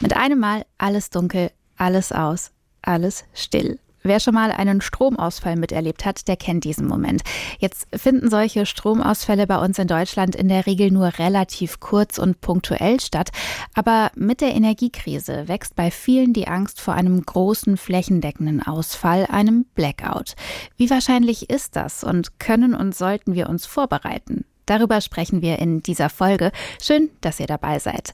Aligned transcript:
Mit 0.00 0.16
einem 0.16 0.38
Mal 0.38 0.64
alles 0.78 1.10
dunkel, 1.10 1.50
alles 1.76 2.10
aus, 2.10 2.52
alles 2.80 3.24
still. 3.34 3.78
Wer 4.02 4.18
schon 4.18 4.32
mal 4.32 4.50
einen 4.50 4.80
Stromausfall 4.80 5.56
miterlebt 5.56 6.06
hat, 6.06 6.26
der 6.26 6.38
kennt 6.38 6.64
diesen 6.64 6.86
Moment. 6.86 7.20
Jetzt 7.58 7.86
finden 7.94 8.30
solche 8.30 8.64
Stromausfälle 8.64 9.46
bei 9.46 9.62
uns 9.62 9.78
in 9.78 9.88
Deutschland 9.88 10.34
in 10.34 10.48
der 10.48 10.64
Regel 10.64 10.90
nur 10.90 11.18
relativ 11.18 11.80
kurz 11.80 12.16
und 12.16 12.40
punktuell 12.40 12.98
statt. 13.00 13.28
Aber 13.74 14.10
mit 14.14 14.40
der 14.40 14.54
Energiekrise 14.54 15.48
wächst 15.48 15.76
bei 15.76 15.90
vielen 15.90 16.32
die 16.32 16.48
Angst 16.48 16.80
vor 16.80 16.94
einem 16.94 17.20
großen 17.20 17.76
flächendeckenden 17.76 18.62
Ausfall, 18.62 19.26
einem 19.26 19.66
Blackout. 19.74 20.34
Wie 20.78 20.88
wahrscheinlich 20.88 21.50
ist 21.50 21.76
das 21.76 22.02
und 22.02 22.38
können 22.38 22.74
und 22.74 22.96
sollten 22.96 23.34
wir 23.34 23.50
uns 23.50 23.66
vorbereiten? 23.66 24.46
Darüber 24.64 25.02
sprechen 25.02 25.42
wir 25.42 25.58
in 25.58 25.82
dieser 25.82 26.08
Folge. 26.08 26.52
Schön, 26.80 27.10
dass 27.20 27.38
ihr 27.38 27.48
dabei 27.48 27.78
seid. 27.80 28.12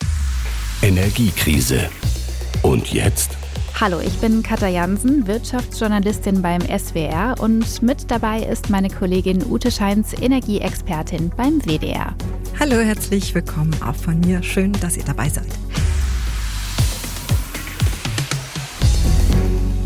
Energiekrise. 0.83 1.89
Und 2.63 2.93
jetzt? 2.93 3.37
Hallo, 3.81 3.99
ich 3.99 4.13
bin 4.19 4.43
Katja 4.43 4.69
Jansen, 4.69 5.27
Wirtschaftsjournalistin 5.27 6.43
beim 6.43 6.61
SWR 6.61 7.35
und 7.41 7.83
mit 7.83 8.11
dabei 8.11 8.43
ist 8.43 8.69
meine 8.69 8.91
Kollegin 8.91 9.45
Ute 9.45 9.71
Scheins, 9.71 10.13
Energieexpertin 10.13 11.33
beim 11.35 11.61
WDR. 11.65 12.15
Hallo, 12.61 12.77
herzlich 12.77 13.35
willkommen 13.35 13.75
auch 13.83 13.95
von 13.95 14.21
mir. 14.21 14.43
Schön, 14.43 14.73
dass 14.75 14.97
ihr 14.97 15.05
dabei 15.05 15.31
seid. 15.31 15.49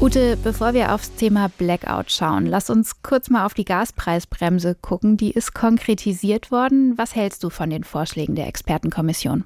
Ute, 0.00 0.36
bevor 0.42 0.74
wir 0.74 0.92
aufs 0.92 1.14
Thema 1.14 1.50
Blackout 1.56 2.10
schauen, 2.10 2.46
lass 2.46 2.68
uns 2.68 3.02
kurz 3.02 3.30
mal 3.30 3.46
auf 3.46 3.54
die 3.54 3.64
Gaspreisbremse 3.64 4.74
gucken. 4.74 5.16
Die 5.16 5.30
ist 5.30 5.54
konkretisiert 5.54 6.50
worden. 6.50 6.98
Was 6.98 7.14
hältst 7.14 7.45
du 7.45 7.50
von 7.50 7.70
den 7.70 7.84
Vorschlägen 7.84 8.34
der 8.34 8.48
Expertenkommission? 8.48 9.45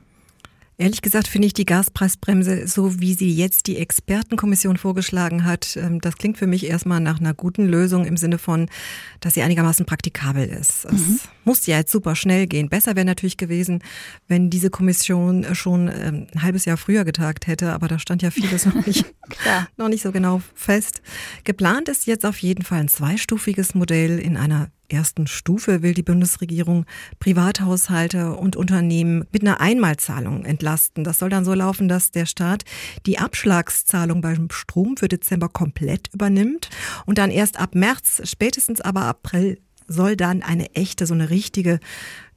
Ehrlich 0.77 1.03
gesagt 1.03 1.29
finde 1.29 1.47
ich 1.47 1.55
die 1.55 1.67
Gaspreisbremse, 1.67 2.67
so 2.67 3.01
wie 3.01 3.15
sie 3.15 3.33
jetzt 3.33 3.69
die 3.69 3.77
Expertenkommission 3.77 4.77
vorgeschlagen 4.77 5.45
hat, 5.45 5.77
ähm, 5.77 6.01
das 6.01 6.17
klingt 6.17 6.37
für 6.37 6.49
mich 6.49 6.67
erstmal 6.67 6.99
nach 6.99 7.21
einer 7.21 7.33
guten 7.33 7.67
Lösung 7.67 8.05
im 8.05 8.17
Sinne 8.17 8.39
von, 8.39 8.69
dass 9.21 9.35
sie 9.35 9.43
einigermaßen 9.43 9.87
praktikabel 9.87 10.49
ist. 10.49 10.91
Mhm. 10.91 10.97
Es 10.99 11.29
muss 11.45 11.67
ja 11.67 11.77
jetzt 11.77 11.93
super 11.93 12.17
schnell 12.17 12.49
gehen. 12.49 12.69
Besser 12.69 12.97
wäre 12.97 13.07
natürlich 13.07 13.37
gewesen, 13.37 13.83
wenn 14.27 14.51
diese 14.51 14.69
Kommission 14.69 15.55
schon 15.55 15.89
ähm, 15.89 16.27
ein 16.35 16.43
halbes 16.43 16.65
Jahr 16.65 16.77
früher 16.77 17.05
getagt 17.05 17.47
hätte, 17.47 17.73
aber 17.73 17.87
da 17.87 18.01
stand 18.01 18.23
ja 18.23 18.33
vieles 18.33 18.67
noch 18.67 18.87
nicht, 18.87 19.07
noch 19.77 19.89
nicht 19.89 20.03
so 20.03 20.11
genau 20.11 20.43
fest. 20.55 21.03
Geplant 21.45 21.89
ist 21.89 22.07
jetzt 22.07 22.27
auf 22.27 22.39
jeden 22.39 22.65
Fall 22.65 22.81
ein 22.81 22.89
zweistufiges 22.89 23.77
Modell 23.77 24.19
in 24.19 24.37
einer 24.37 24.71
ersten 24.95 25.27
Stufe 25.27 25.83
will 25.83 25.93
die 25.93 26.03
Bundesregierung 26.03 26.87
Privathaushalte 27.19 28.35
und 28.35 28.57
Unternehmen 28.57 29.27
mit 29.33 29.43
einer 29.43 29.61
Einmalzahlung 29.61 30.45
entlasten. 30.45 31.05
Das 31.05 31.19
soll 31.19 31.29
dann 31.29 31.45
so 31.45 31.53
laufen, 31.53 31.89
dass 31.89 32.11
der 32.11 32.27
Staat 32.27 32.65
die 33.05 33.19
Abschlagszahlung 33.19 34.23
beim 34.23 34.49
Strom 34.51 34.97
für 34.97 35.09
Dezember 35.09 35.49
komplett 35.49 36.09
übernimmt 36.15 36.71
und 37.05 37.19
dann 37.19 37.31
erst 37.31 37.61
ab 37.61 37.75
März, 37.75 38.23
spätestens 38.25 38.81
aber 38.81 39.03
April 39.03 39.59
soll 39.87 40.17
dann 40.17 40.43
eine 40.43 40.75
echte, 40.75 41.07
so 41.07 41.15
eine 41.15 41.31
richtige 41.31 41.79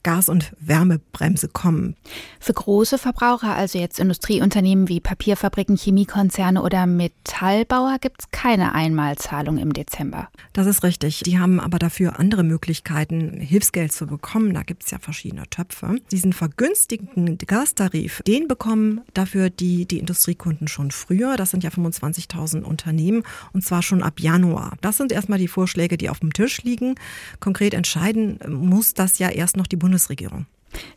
Gas- 0.08 0.30
und 0.30 0.54
Wärmebremse 0.62 1.50
kommen. 1.50 1.98
Für 2.40 2.54
große 2.54 2.98
Verbraucher, 2.98 3.54
also 3.54 3.78
jetzt 3.78 4.00
Industrieunternehmen 4.00 4.88
wie 4.88 5.02
Papierfabriken, 5.02 5.76
Chemiekonzerne 5.76 6.62
oder 6.62 6.86
Metallbauer, 6.86 7.98
gibt 8.00 8.22
es 8.22 8.32
keine 8.32 8.74
Einmalzahlung 8.74 9.58
im 9.58 9.74
Dezember. 9.74 10.30
Das 10.54 10.66
ist 10.66 10.82
richtig. 10.84 11.24
Die 11.26 11.40
haben 11.40 11.60
aber 11.60 11.78
dafür 11.78 12.20
andere 12.20 12.44
Möglichkeiten, 12.44 13.42
Hilfsgeld 13.42 13.92
zu 13.92 14.08
bekommen. 14.08 14.54
Da 14.54 14.64
gibt 14.64 14.86
es 14.86 14.92
ja 14.92 15.00
verschiedene 15.00 15.44
Töpfe. 15.50 15.98
Diesen 16.10 16.32
vergünstigten 16.32 17.38
Gastarif, 17.40 18.22
den 18.26 18.48
bekommen 18.48 19.02
dafür 19.14 19.50
die, 19.50 19.86
die 19.86 20.00
Industriekunden 20.00 20.70
schon 20.70 20.92
früher. 20.92 21.36
Das 21.36 21.52
sind 21.52 21.66
ja 21.66 21.70
25.000 21.70 22.64
Unternehmen 22.64 23.24
und 23.52 23.66
zwar 23.66 23.82
schon 23.82 24.02
ab 24.02 24.22
Januar. 24.22 24.78
Das 24.80 24.96
sind 24.96 25.12
erstmal 25.12 25.40
die 25.40 25.50
Vorschläge, 25.50 25.98
die 25.98 26.10
auf 26.10 26.22
dem 26.22 26.32
Tisch 26.32 26.64
liegen. 26.64 26.96
Konkret 27.42 27.74
entscheiden 27.74 28.40
muss 28.48 28.94
das 28.94 29.20
ja 29.20 29.28
erst 29.28 29.58
noch 29.58 29.68
die 29.68 29.76
Bundesregierung 29.76 29.97
Bundesregierung. 29.98 30.46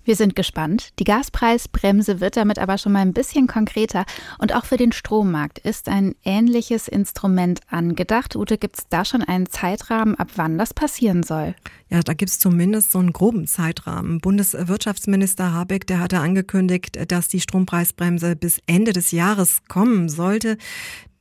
Wir 0.05 0.17
sind 0.17 0.35
gespannt. 0.35 0.91
Die 0.99 1.05
Gaspreisbremse 1.05 2.21
wird 2.21 2.37
damit 2.37 2.59
aber 2.59 2.77
schon 2.77 2.93
mal 2.93 2.99
ein 2.99 3.15
bisschen 3.15 3.47
konkreter. 3.47 4.05
Und 4.39 4.55
auch 4.55 4.65
für 4.65 4.77
den 4.77 4.93
Strommarkt 4.93 5.61
ist 5.61 5.89
ein 5.89 6.17
ähnliches 6.25 6.89
Instrument 6.89 7.61
angedacht. 7.71 8.35
Ute, 8.35 8.59
gibt 8.59 8.79
es 8.79 8.89
da 8.89 9.05
schon 9.05 9.23
einen 9.23 9.49
Zeitrahmen, 9.49 10.17
ab 10.17 10.29
wann 10.35 10.59
das 10.59 10.75
passieren 10.75 11.23
soll? 11.23 11.55
Ja, 11.89 12.01
da 12.03 12.15
gibt 12.15 12.31
es 12.31 12.39
zumindest 12.41 12.91
so 12.91 12.99
einen 12.99 13.13
groben 13.13 13.47
Zeitrahmen. 13.47 14.21
Bundeswirtschaftsminister 14.21 15.55
Habeck, 15.55 15.87
der 15.87 16.01
hatte 16.01 16.19
angekündigt, 16.19 16.99
dass 17.11 17.29
die 17.29 17.41
Strompreisbremse 17.41 18.37
bis 18.37 18.61
Ende 18.67 18.93
des 18.93 19.13
Jahres 19.13 19.63
kommen 19.69 20.09
sollte. 20.09 20.59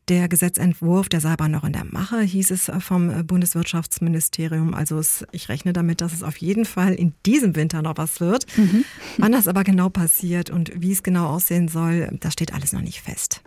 Der 0.09 0.28
Gesetzentwurf, 0.28 1.08
der 1.08 1.22
sei 1.22 1.30
aber 1.30 1.47
noch 1.50 1.64
in 1.64 1.72
der 1.72 1.86
Mache, 1.86 2.20
hieß 2.22 2.50
es 2.50 2.72
vom 2.80 3.28
Bundeswirtschaftsministerium. 3.28 4.74
Also 4.74 5.00
ich 5.31 5.50
rechne 5.50 5.72
damit, 5.72 6.02
dass 6.02 6.14
es 6.14 6.24
auf 6.24 6.38
jeden 6.38 6.66
Fall 6.66 6.96
in 6.96 7.14
diesem 7.28 7.56
Winter 7.56 7.84
noch 7.84 7.97
was 7.97 8.19
wird. 8.19 8.48
Mhm. 8.58 8.86
Wann 9.19 9.31
das 9.31 9.48
aber 9.48 9.64
genau 9.64 9.90
passiert 9.90 10.50
und 10.50 10.72
wie 10.75 10.94
es 10.94 11.03
genau 11.03 11.28
aussehen 11.28 11.68
soll, 11.68 12.09
das 12.22 12.34
steht 12.34 12.56
alles 12.56 12.74
noch 12.74 12.81
nicht 12.81 13.02
fest. 13.02 13.44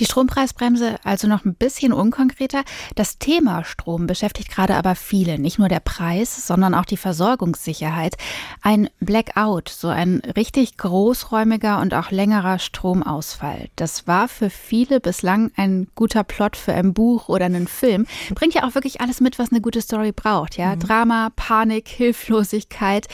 Die 0.00 0.06
Strompreisbremse 0.06 0.96
also 1.04 1.28
noch 1.28 1.44
ein 1.44 1.54
bisschen 1.54 1.92
unkonkreter. 1.92 2.64
Das 2.96 3.18
Thema 3.18 3.64
Strom 3.64 4.06
beschäftigt 4.06 4.50
gerade 4.50 4.74
aber 4.74 4.96
viele. 4.96 5.38
Nicht 5.38 5.58
nur 5.58 5.68
der 5.68 5.80
Preis, 5.80 6.46
sondern 6.46 6.74
auch 6.74 6.84
die 6.84 6.96
Versorgungssicherheit. 6.96 8.16
Ein 8.60 8.88
Blackout, 8.98 9.68
so 9.68 9.88
ein 9.88 10.20
richtig 10.36 10.76
großräumiger 10.76 11.80
und 11.80 11.94
auch 11.94 12.10
längerer 12.10 12.58
Stromausfall. 12.58 13.68
Das 13.76 14.06
war 14.06 14.26
für 14.26 14.50
viele 14.50 15.00
bislang 15.00 15.52
ein 15.56 15.86
guter 15.94 16.24
Plot 16.24 16.56
für 16.56 16.74
ein 16.74 16.92
Buch 16.92 17.28
oder 17.28 17.44
einen 17.44 17.68
Film. 17.68 18.06
Bringt 18.34 18.54
ja 18.54 18.64
auch 18.64 18.74
wirklich 18.74 19.00
alles 19.00 19.20
mit, 19.20 19.38
was 19.38 19.52
eine 19.52 19.60
gute 19.60 19.80
Story 19.80 20.12
braucht. 20.12 20.56
Ja, 20.56 20.74
mhm. 20.74 20.80
Drama, 20.80 21.30
Panik, 21.36 21.88
Hilflosigkeit. 21.88 23.06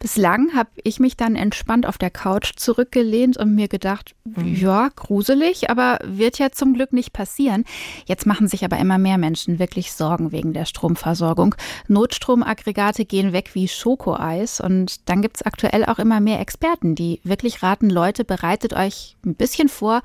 Bislang 0.00 0.54
habe 0.54 0.70
ich 0.82 1.00
mich 1.00 1.16
dann 1.16 1.36
entspannt 1.36 1.86
auf 1.86 1.96
der 1.96 2.10
Couch 2.10 2.52
zurückgelehnt 2.56 3.36
und 3.36 3.54
mir 3.54 3.68
gedacht, 3.68 4.14
mhm. 4.24 4.54
ja, 4.54 4.90
gruselig, 4.94 5.70
aber 5.70 5.93
wird 6.02 6.38
ja 6.38 6.50
zum 6.50 6.74
Glück 6.74 6.92
nicht 6.92 7.12
passieren. 7.12 7.64
Jetzt 8.06 8.26
machen 8.26 8.48
sich 8.48 8.64
aber 8.64 8.78
immer 8.78 8.98
mehr 8.98 9.18
Menschen 9.18 9.58
wirklich 9.58 9.92
Sorgen 9.92 10.32
wegen 10.32 10.52
der 10.52 10.64
Stromversorgung. 10.64 11.54
Notstromaggregate 11.88 13.04
gehen 13.04 13.32
weg 13.32 13.50
wie 13.54 13.68
Schokoeis 13.68 14.60
und 14.60 15.08
dann 15.08 15.22
gibt 15.22 15.36
es 15.36 15.42
aktuell 15.42 15.84
auch 15.84 15.98
immer 15.98 16.20
mehr 16.20 16.40
Experten, 16.40 16.94
die 16.94 17.20
wirklich 17.24 17.62
raten, 17.62 17.90
Leute, 17.90 18.24
bereitet 18.24 18.72
euch 18.72 19.16
ein 19.24 19.34
bisschen 19.34 19.68
vor, 19.68 20.02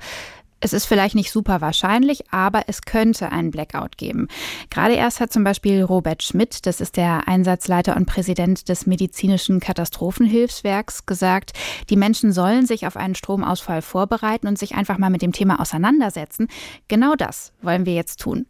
es 0.60 0.72
ist 0.72 0.86
vielleicht 0.86 1.14
nicht 1.14 1.32
super 1.32 1.60
wahrscheinlich, 1.60 2.30
aber 2.32 2.64
es 2.66 2.82
könnte 2.82 3.32
einen 3.32 3.50
Blackout 3.50 3.96
geben. 3.96 4.28
Gerade 4.68 4.94
erst 4.94 5.20
hat 5.20 5.32
zum 5.32 5.42
Beispiel 5.42 5.82
Robert 5.82 6.22
Schmidt, 6.22 6.66
das 6.66 6.80
ist 6.80 6.96
der 6.96 7.26
Einsatzleiter 7.26 7.96
und 7.96 8.06
Präsident 8.06 8.68
des 8.68 8.86
medizinischen 8.86 9.60
Katastrophenhilfswerks, 9.60 11.06
gesagt, 11.06 11.52
die 11.88 11.96
Menschen 11.96 12.32
sollen 12.32 12.66
sich 12.66 12.86
auf 12.86 12.96
einen 12.96 13.14
Stromausfall 13.14 13.82
vorbereiten 13.82 14.46
und 14.46 14.58
sich 14.58 14.74
einfach 14.74 14.98
mal 14.98 15.10
mit 15.10 15.22
dem 15.22 15.32
Thema 15.32 15.60
auseinandersetzen. 15.60 16.48
Genau 16.88 17.14
das 17.14 17.52
wollen 17.62 17.86
wir 17.86 17.94
jetzt 17.94 18.20
tun. 18.20 18.46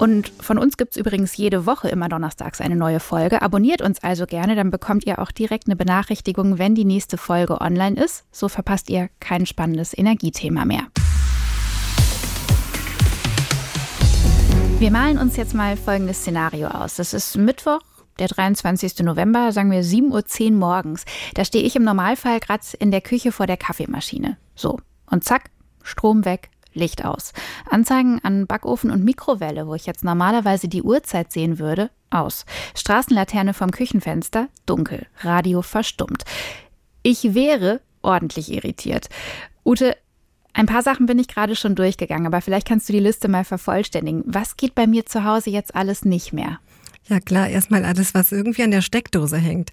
Und 0.00 0.32
von 0.40 0.56
uns 0.56 0.78
gibt 0.78 0.92
es 0.92 0.96
übrigens 0.96 1.36
jede 1.36 1.66
Woche 1.66 1.90
immer 1.90 2.08
donnerstags 2.08 2.62
eine 2.62 2.74
neue 2.74 3.00
Folge. 3.00 3.42
Abonniert 3.42 3.82
uns 3.82 4.02
also 4.02 4.24
gerne, 4.24 4.56
dann 4.56 4.70
bekommt 4.70 5.04
ihr 5.04 5.18
auch 5.18 5.30
direkt 5.30 5.66
eine 5.66 5.76
Benachrichtigung, 5.76 6.58
wenn 6.58 6.74
die 6.74 6.86
nächste 6.86 7.18
Folge 7.18 7.60
online 7.60 8.02
ist. 8.02 8.24
So 8.32 8.48
verpasst 8.48 8.88
ihr 8.88 9.10
kein 9.20 9.44
spannendes 9.44 9.92
Energiethema 9.96 10.64
mehr. 10.64 10.86
Wir 14.78 14.90
malen 14.90 15.18
uns 15.18 15.36
jetzt 15.36 15.52
mal 15.52 15.76
folgendes 15.76 16.20
Szenario 16.20 16.68
aus. 16.68 16.96
Das 16.96 17.12
ist 17.12 17.36
Mittwoch, 17.36 17.80
der 18.18 18.28
23. 18.28 19.00
November, 19.00 19.52
sagen 19.52 19.70
wir 19.70 19.84
7.10 19.84 20.44
Uhr 20.44 20.50
morgens. 20.52 21.04
Da 21.34 21.44
stehe 21.44 21.62
ich 21.62 21.76
im 21.76 21.84
Normalfall 21.84 22.40
gerade 22.40 22.64
in 22.78 22.90
der 22.90 23.02
Küche 23.02 23.32
vor 23.32 23.46
der 23.46 23.58
Kaffeemaschine. 23.58 24.38
So, 24.54 24.80
und 25.10 25.24
zack, 25.24 25.50
Strom 25.82 26.24
weg, 26.24 26.48
Licht 26.72 27.04
aus. 27.04 27.32
Anzeigen 27.68 28.20
an 28.22 28.46
Backofen 28.46 28.90
und 28.90 29.04
Mikrowelle, 29.04 29.66
wo 29.66 29.74
ich 29.74 29.86
jetzt 29.86 30.04
normalerweise 30.04 30.68
die 30.68 30.82
Uhrzeit 30.82 31.32
sehen 31.32 31.58
würde, 31.58 31.90
aus. 32.10 32.44
Straßenlaterne 32.74 33.54
vom 33.54 33.70
Küchenfenster, 33.70 34.48
dunkel. 34.66 35.06
Radio 35.20 35.62
verstummt. 35.62 36.24
Ich 37.02 37.34
wäre 37.34 37.80
ordentlich 38.02 38.52
irritiert. 38.52 39.08
Ute, 39.64 39.96
ein 40.52 40.66
paar 40.66 40.82
Sachen 40.82 41.06
bin 41.06 41.18
ich 41.18 41.28
gerade 41.28 41.54
schon 41.54 41.74
durchgegangen, 41.74 42.26
aber 42.26 42.40
vielleicht 42.40 42.66
kannst 42.66 42.88
du 42.88 42.92
die 42.92 43.00
Liste 43.00 43.28
mal 43.28 43.44
vervollständigen. 43.44 44.24
Was 44.26 44.56
geht 44.56 44.74
bei 44.74 44.86
mir 44.86 45.06
zu 45.06 45.24
Hause 45.24 45.50
jetzt 45.50 45.74
alles 45.74 46.04
nicht 46.04 46.32
mehr? 46.32 46.58
Ja 47.10 47.18
klar, 47.18 47.48
erstmal 47.48 47.84
alles, 47.84 48.14
was 48.14 48.30
irgendwie 48.30 48.62
an 48.62 48.70
der 48.70 48.82
Steckdose 48.82 49.36
hängt. 49.36 49.72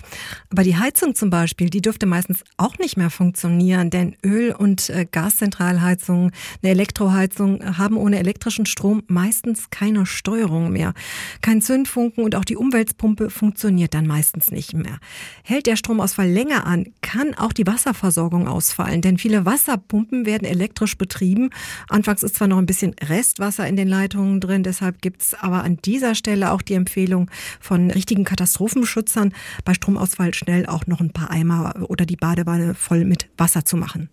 Aber 0.50 0.64
die 0.64 0.76
Heizung 0.76 1.14
zum 1.14 1.30
Beispiel, 1.30 1.70
die 1.70 1.82
dürfte 1.82 2.08
meistens 2.08 2.44
auch 2.58 2.80
nicht 2.80 2.98
mehr 2.98 3.12
funktionieren, 3.12 3.92
denn 3.92 4.16
Öl- 4.26 4.56
und 4.56 4.90
äh, 4.90 5.06
Gaszentralheizungen, 5.06 6.32
eine 6.64 6.72
Elektroheizung 6.72 7.78
haben 7.78 7.96
ohne 7.96 8.18
elektrischen 8.18 8.66
Strom 8.66 9.04
meistens 9.06 9.70
keine 9.70 10.08
Steuerung 10.08 10.72
mehr. 10.72 10.96
Kein 11.44 11.62
Zündfunken 11.62 12.24
und 12.24 12.34
auch 12.34 12.44
die 12.44 12.56
Umweltpumpe 12.56 13.30
funktioniert 13.30 13.94
dann 13.94 14.08
meistens 14.08 14.50
nicht 14.50 14.74
mehr. 14.74 14.98
Hält 15.44 15.68
der 15.68 15.76
Stromausfall 15.76 16.28
länger 16.28 16.66
an, 16.66 16.88
kann 17.04 17.36
auch 17.36 17.54
die 17.54 17.68
Wasserversorgung 17.68 18.48
ausfallen, 18.48 19.04
denn 19.04 19.20
viele 19.20 19.46
Wasserpumpen 19.46 20.26
werden 20.26 20.46
elektrisch 20.48 20.98
betrieben. 20.98 21.52
Anfangs 21.88 22.24
ist 22.24 22.34
zwar 22.34 22.48
noch 22.48 22.58
ein 22.58 22.66
bisschen 22.66 22.96
Restwasser 23.00 23.68
in 23.68 23.76
den 23.76 23.88
Leitungen 23.88 24.40
drin, 24.40 24.64
deshalb 24.64 25.04
gibt's 25.04 25.36
aber 25.36 25.64
an 25.64 25.78
dieser 25.86 26.16
Stelle 26.16 26.52
auch 26.52 26.64
die 26.64 26.74
Empfehlung, 26.74 27.27
von 27.60 27.92
richtigen 27.92 28.24
Katastrophenschützern 28.24 29.34
bei 29.66 29.74
Stromausfall 29.74 30.34
schnell 30.34 30.66
auch 30.66 30.88
noch 30.88 31.00
ein 31.00 31.12
paar 31.12 31.32
Eimer 31.32 31.74
oder 31.90 32.06
die 32.06 32.16
Badewanne 32.16 32.74
voll 32.74 33.06
mit 33.06 33.30
Wasser 33.38 33.66
zu 33.66 33.78
machen. 33.78 34.10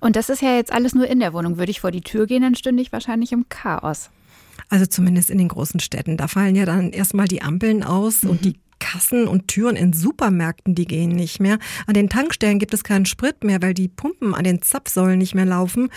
Und 0.00 0.16
das 0.16 0.30
ist 0.30 0.42
ja 0.42 0.56
jetzt 0.56 0.72
alles 0.72 0.94
nur 0.94 1.06
in 1.06 1.20
der 1.20 1.32
Wohnung. 1.32 1.58
Würde 1.58 1.70
ich 1.70 1.80
vor 1.80 1.90
die 1.90 2.00
Tür 2.00 2.26
gehen, 2.26 2.42
dann 2.42 2.54
stünde 2.54 2.82
ich 2.82 2.92
wahrscheinlich 2.92 3.32
im 3.32 3.48
Chaos. 3.48 4.10
Also 4.68 4.86
zumindest 4.86 5.30
in 5.30 5.38
den 5.38 5.48
großen 5.48 5.80
Städten. 5.80 6.16
Da 6.16 6.28
fallen 6.28 6.56
ja 6.56 6.64
dann 6.64 6.90
erstmal 6.90 7.26
die 7.26 7.42
Ampeln 7.42 7.82
aus 7.82 8.22
mhm. 8.22 8.30
und 8.30 8.44
die 8.44 8.56
Kassen 8.80 9.28
und 9.28 9.46
Türen 9.46 9.76
in 9.76 9.92
Supermärkten, 9.92 10.74
die 10.74 10.86
gehen 10.86 11.12
nicht 11.12 11.38
mehr. 11.38 11.58
An 11.86 11.94
den 11.94 12.08
Tankstellen 12.08 12.58
gibt 12.58 12.74
es 12.74 12.82
keinen 12.82 13.06
Sprit 13.06 13.44
mehr, 13.44 13.62
weil 13.62 13.74
die 13.74 13.86
Pumpen 13.86 14.34
an 14.34 14.42
den 14.42 14.62
Zapfsäulen 14.62 15.18
nicht 15.18 15.36
mehr 15.36 15.46
laufen. 15.46 15.90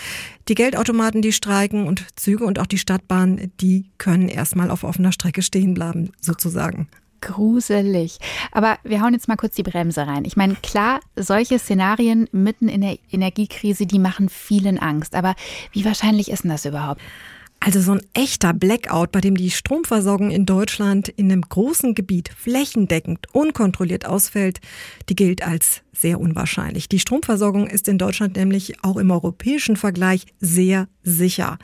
Die 0.48 0.54
Geldautomaten, 0.54 1.22
die 1.22 1.32
streiken 1.32 1.88
und 1.88 2.06
Züge 2.16 2.44
und 2.44 2.60
auch 2.60 2.66
die 2.66 2.78
Stadtbahn, 2.78 3.50
die 3.60 3.90
können 3.98 4.28
erstmal 4.28 4.70
auf 4.70 4.84
offener 4.84 5.10
Strecke 5.10 5.42
stehen 5.42 5.74
bleiben, 5.74 6.12
sozusagen 6.20 6.86
gruselig. 7.24 8.18
Aber 8.52 8.78
wir 8.84 9.00
hauen 9.00 9.14
jetzt 9.14 9.28
mal 9.28 9.36
kurz 9.36 9.54
die 9.54 9.62
Bremse 9.62 10.06
rein. 10.06 10.24
Ich 10.24 10.36
meine, 10.36 10.54
klar, 10.56 11.00
solche 11.16 11.58
Szenarien 11.58 12.28
mitten 12.32 12.68
in 12.68 12.82
der 12.82 12.98
Energiekrise, 13.10 13.86
die 13.86 13.98
machen 13.98 14.28
vielen 14.28 14.78
Angst. 14.78 15.14
Aber 15.14 15.34
wie 15.72 15.84
wahrscheinlich 15.84 16.30
ist 16.30 16.44
denn 16.44 16.50
das 16.50 16.66
überhaupt? 16.66 17.00
Also 17.64 17.80
so 17.80 17.92
ein 17.92 18.02
echter 18.12 18.52
Blackout, 18.52 19.10
bei 19.10 19.22
dem 19.22 19.38
die 19.38 19.50
Stromversorgung 19.50 20.30
in 20.30 20.44
Deutschland 20.44 21.08
in 21.08 21.32
einem 21.32 21.40
großen 21.40 21.94
Gebiet 21.94 22.28
flächendeckend 22.36 23.26
unkontrolliert 23.32 24.04
ausfällt, 24.04 24.60
die 25.08 25.16
gilt 25.16 25.42
als 25.42 25.83
sehr 25.96 26.20
unwahrscheinlich. 26.20 26.88
Die 26.88 26.98
Stromversorgung 26.98 27.66
ist 27.66 27.88
in 27.88 27.98
Deutschland 27.98 28.36
nämlich 28.36 28.82
auch 28.82 28.96
im 28.96 29.10
europäischen 29.10 29.76
Vergleich 29.76 30.26
sehr 30.40 30.88
sicher. 31.04 31.58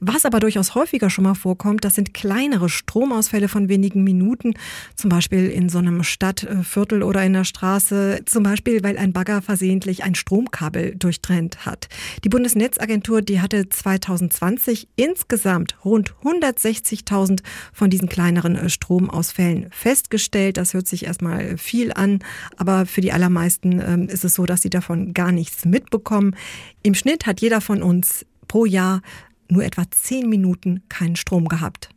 Was 0.00 0.24
aber 0.24 0.40
durchaus 0.40 0.74
häufiger 0.74 1.10
schon 1.10 1.24
mal 1.24 1.34
vorkommt, 1.34 1.84
das 1.84 1.96
sind 1.96 2.14
kleinere 2.14 2.68
Stromausfälle 2.68 3.48
von 3.48 3.68
wenigen 3.68 4.04
Minuten, 4.04 4.54
zum 4.94 5.10
Beispiel 5.10 5.50
in 5.50 5.68
so 5.68 5.78
einem 5.78 6.02
Stadtviertel 6.04 7.02
oder 7.02 7.24
in 7.24 7.32
der 7.32 7.44
Straße, 7.44 8.20
zum 8.26 8.44
Beispiel 8.44 8.82
weil 8.82 8.96
ein 8.96 9.12
Bagger 9.12 9.42
versehentlich 9.42 10.04
ein 10.04 10.14
Stromkabel 10.14 10.94
durchtrennt 10.94 11.66
hat. 11.66 11.88
Die 12.22 12.28
Bundesnetzagentur, 12.28 13.22
die 13.22 13.40
hatte 13.40 13.68
2020 13.68 14.88
insgesamt 14.96 15.76
rund 15.84 16.14
160.000 16.22 17.40
von 17.72 17.90
diesen 17.90 18.08
kleineren 18.08 18.70
Stromausfällen 18.70 19.66
festgestellt. 19.70 20.56
Das 20.56 20.74
hört 20.74 20.86
sich 20.86 21.06
erstmal 21.06 21.58
viel 21.58 21.92
an, 21.92 22.20
aber 22.56 22.86
für 22.86 23.00
die 23.00 23.12
allermeisten 23.12 23.73
ähm, 23.80 24.08
ist 24.08 24.24
es 24.24 24.34
so, 24.34 24.46
dass 24.46 24.62
sie 24.62 24.70
davon 24.70 25.14
gar 25.14 25.32
nichts 25.32 25.64
mitbekommen. 25.64 26.36
Im 26.82 26.94
Schnitt 26.94 27.26
hat 27.26 27.40
jeder 27.40 27.60
von 27.60 27.82
uns 27.82 28.26
pro 28.48 28.64
Jahr 28.64 29.02
nur 29.48 29.64
etwa 29.64 29.84
zehn 29.90 30.28
Minuten 30.28 30.82
keinen 30.88 31.16
Strom 31.16 31.48
gehabt. 31.48 31.90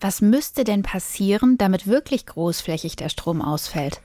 Was 0.00 0.20
müsste 0.20 0.64
denn 0.64 0.82
passieren, 0.82 1.58
damit 1.58 1.86
wirklich 1.86 2.26
großflächig 2.26 2.96
der 2.96 3.08
Strom 3.08 3.42
ausfällt? 3.42 4.00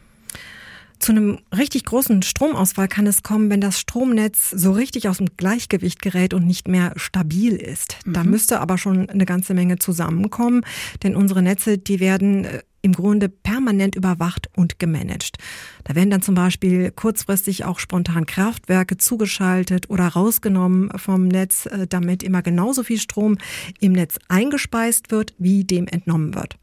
Zu 1.00 1.12
einem 1.12 1.40
richtig 1.56 1.84
großen 1.84 2.22
Stromausfall 2.22 2.88
kann 2.88 3.06
es 3.08 3.24
kommen, 3.24 3.50
wenn 3.50 3.60
das 3.60 3.78
Stromnetz 3.78 4.52
so 4.52 4.72
richtig 4.72 5.10
aus 5.10 5.18
dem 5.18 5.28
Gleichgewicht 5.36 6.02
gerät 6.02 6.34
und 6.34 6.48
nicht 6.48 6.70
mehr 6.70 6.94
stabil 6.96 7.56
ist. 7.56 7.98
Mhm. 8.06 8.14
Da 8.14 8.24
müsste 8.24 8.62
aber 8.62 8.78
schon 8.78 9.10
eine 9.10 9.26
ganze 9.26 9.54
Menge 9.54 9.78
zusammenkommen, 9.78 10.62
denn 11.04 11.16
unsere 11.16 11.42
Netze, 11.42 11.78
die 11.78 12.00
werden 12.00 12.46
äh, 12.46 12.64
im 12.84 12.92
Grunde 12.94 13.30
permanent 13.30 13.96
überwacht 13.96 14.50
und 14.56 14.78
gemanagt. 14.78 15.38
Da 15.86 15.96
werden 15.96 16.12
dann 16.12 16.22
zum 16.22 16.36
Beispiel 16.36 16.92
kurzfristig 16.92 17.66
auch 17.66 17.80
spontan 17.80 18.26
Kraftwerke 18.26 18.98
zugeschaltet 18.98 19.90
oder 19.90 20.10
rausgenommen 20.10 20.92
vom 21.00 21.28
Netz, 21.28 21.66
äh, 21.66 21.88
damit 21.88 22.22
immer 22.22 22.42
genauso 22.42 22.84
viel 22.84 23.00
Strom 23.00 23.38
im 23.80 23.94
Netz 23.94 24.20
eingespeist 24.28 25.12
wird, 25.12 25.34
wie 25.40 25.64
dem 25.64 25.88
entnommen 25.88 26.36
wird. 26.36 26.58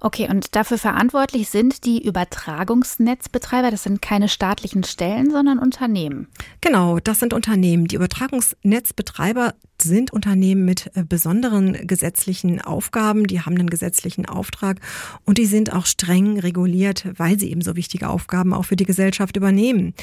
Okay, 0.00 0.28
und 0.28 0.54
dafür 0.54 0.78
verantwortlich 0.78 1.48
sind 1.48 1.84
die 1.84 2.06
Übertragungsnetzbetreiber. 2.06 3.70
Das 3.70 3.82
sind 3.82 4.02
keine 4.02 4.28
staatlichen 4.28 4.84
Stellen, 4.84 5.30
sondern 5.30 5.58
Unternehmen. 5.58 6.28
Genau, 6.60 6.98
das 7.00 7.20
sind 7.20 7.32
Unternehmen. 7.32 7.86
Die 7.86 7.96
Übertragungsnetzbetreiber 7.96 9.54
sind 9.84 10.12
Unternehmen 10.12 10.64
mit 10.64 10.90
äh, 10.94 11.04
besonderen 11.04 11.86
gesetzlichen 11.86 12.60
Aufgaben. 12.60 13.26
Die 13.26 13.40
haben 13.40 13.54
einen 13.54 13.70
gesetzlichen 13.70 14.26
Auftrag 14.26 14.80
und 15.24 15.38
die 15.38 15.46
sind 15.46 15.72
auch 15.72 15.86
streng 15.86 16.40
reguliert, 16.40 17.06
weil 17.16 17.38
sie 17.38 17.50
eben 17.50 17.60
so 17.60 17.76
wichtige 17.76 18.08
Aufgaben 18.08 18.52
auch 18.52 18.64
für 18.64 18.76
die 18.76 18.86
Gesellschaft 18.86 19.36
übernehmen. 19.36 19.94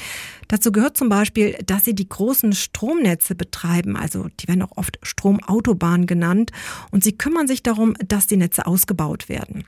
Dazu 0.48 0.72
gehört 0.72 0.96
zum 0.96 1.08
Beispiel, 1.10 1.58
dass 1.66 1.84
sie 1.84 1.94
die 1.94 2.08
großen 2.08 2.54
Stromnetze 2.54 3.34
betreiben. 3.34 3.96
Also 3.96 4.28
die 4.40 4.48
werden 4.48 4.62
auch 4.62 4.76
oft 4.76 4.98
Stromautobahnen 5.02 6.06
genannt. 6.06 6.52
Und 6.90 7.04
sie 7.04 7.12
kümmern 7.12 7.46
sich 7.46 7.62
darum, 7.62 7.94
dass 8.06 8.26
die 8.26 8.36
Netze 8.36 8.66
ausgebaut 8.66 9.28
werden 9.28 9.42
werden. 9.42 9.64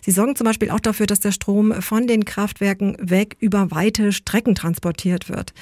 Sie 0.00 0.12
sorgen 0.12 0.36
zum 0.36 0.44
Beispiel 0.44 0.70
auch 0.70 0.80
dafür, 0.80 1.06
dass 1.06 1.20
der 1.20 1.32
Strom 1.32 1.72
von 1.82 2.06
den 2.06 2.24
Kraftwerken 2.24 2.96
weg 3.00 3.36
über 3.40 3.72
weite 3.72 4.12
Strecken 4.12 4.54
transportiert 4.54 5.28
wird. 5.28 5.52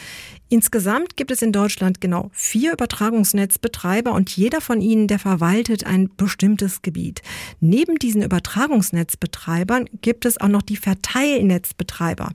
Insgesamt 0.51 1.17
gibt 1.17 1.31
es 1.31 1.41
in 1.41 1.53
Deutschland 1.53 2.01
genau 2.01 2.31
vier 2.33 2.75
Übertragungsnetzbetreiber 2.75 3.94
und 4.03 4.31
jeder 4.37 4.61
von 4.61 4.81
ihnen, 4.81 5.07
der 5.07 5.19
verwaltet 5.19 5.87
ein 5.87 6.11
bestimmtes 6.17 6.83
Gebiet. 6.83 7.23
Neben 7.61 7.97
diesen 7.97 8.23
Übertragungsnetzbetreibern 8.23 9.89
gibt 10.03 10.27
es 10.27 10.41
auch 10.41 10.49
noch 10.49 10.63
die 10.63 10.77
Verteilnetzbetreiber. 10.77 12.33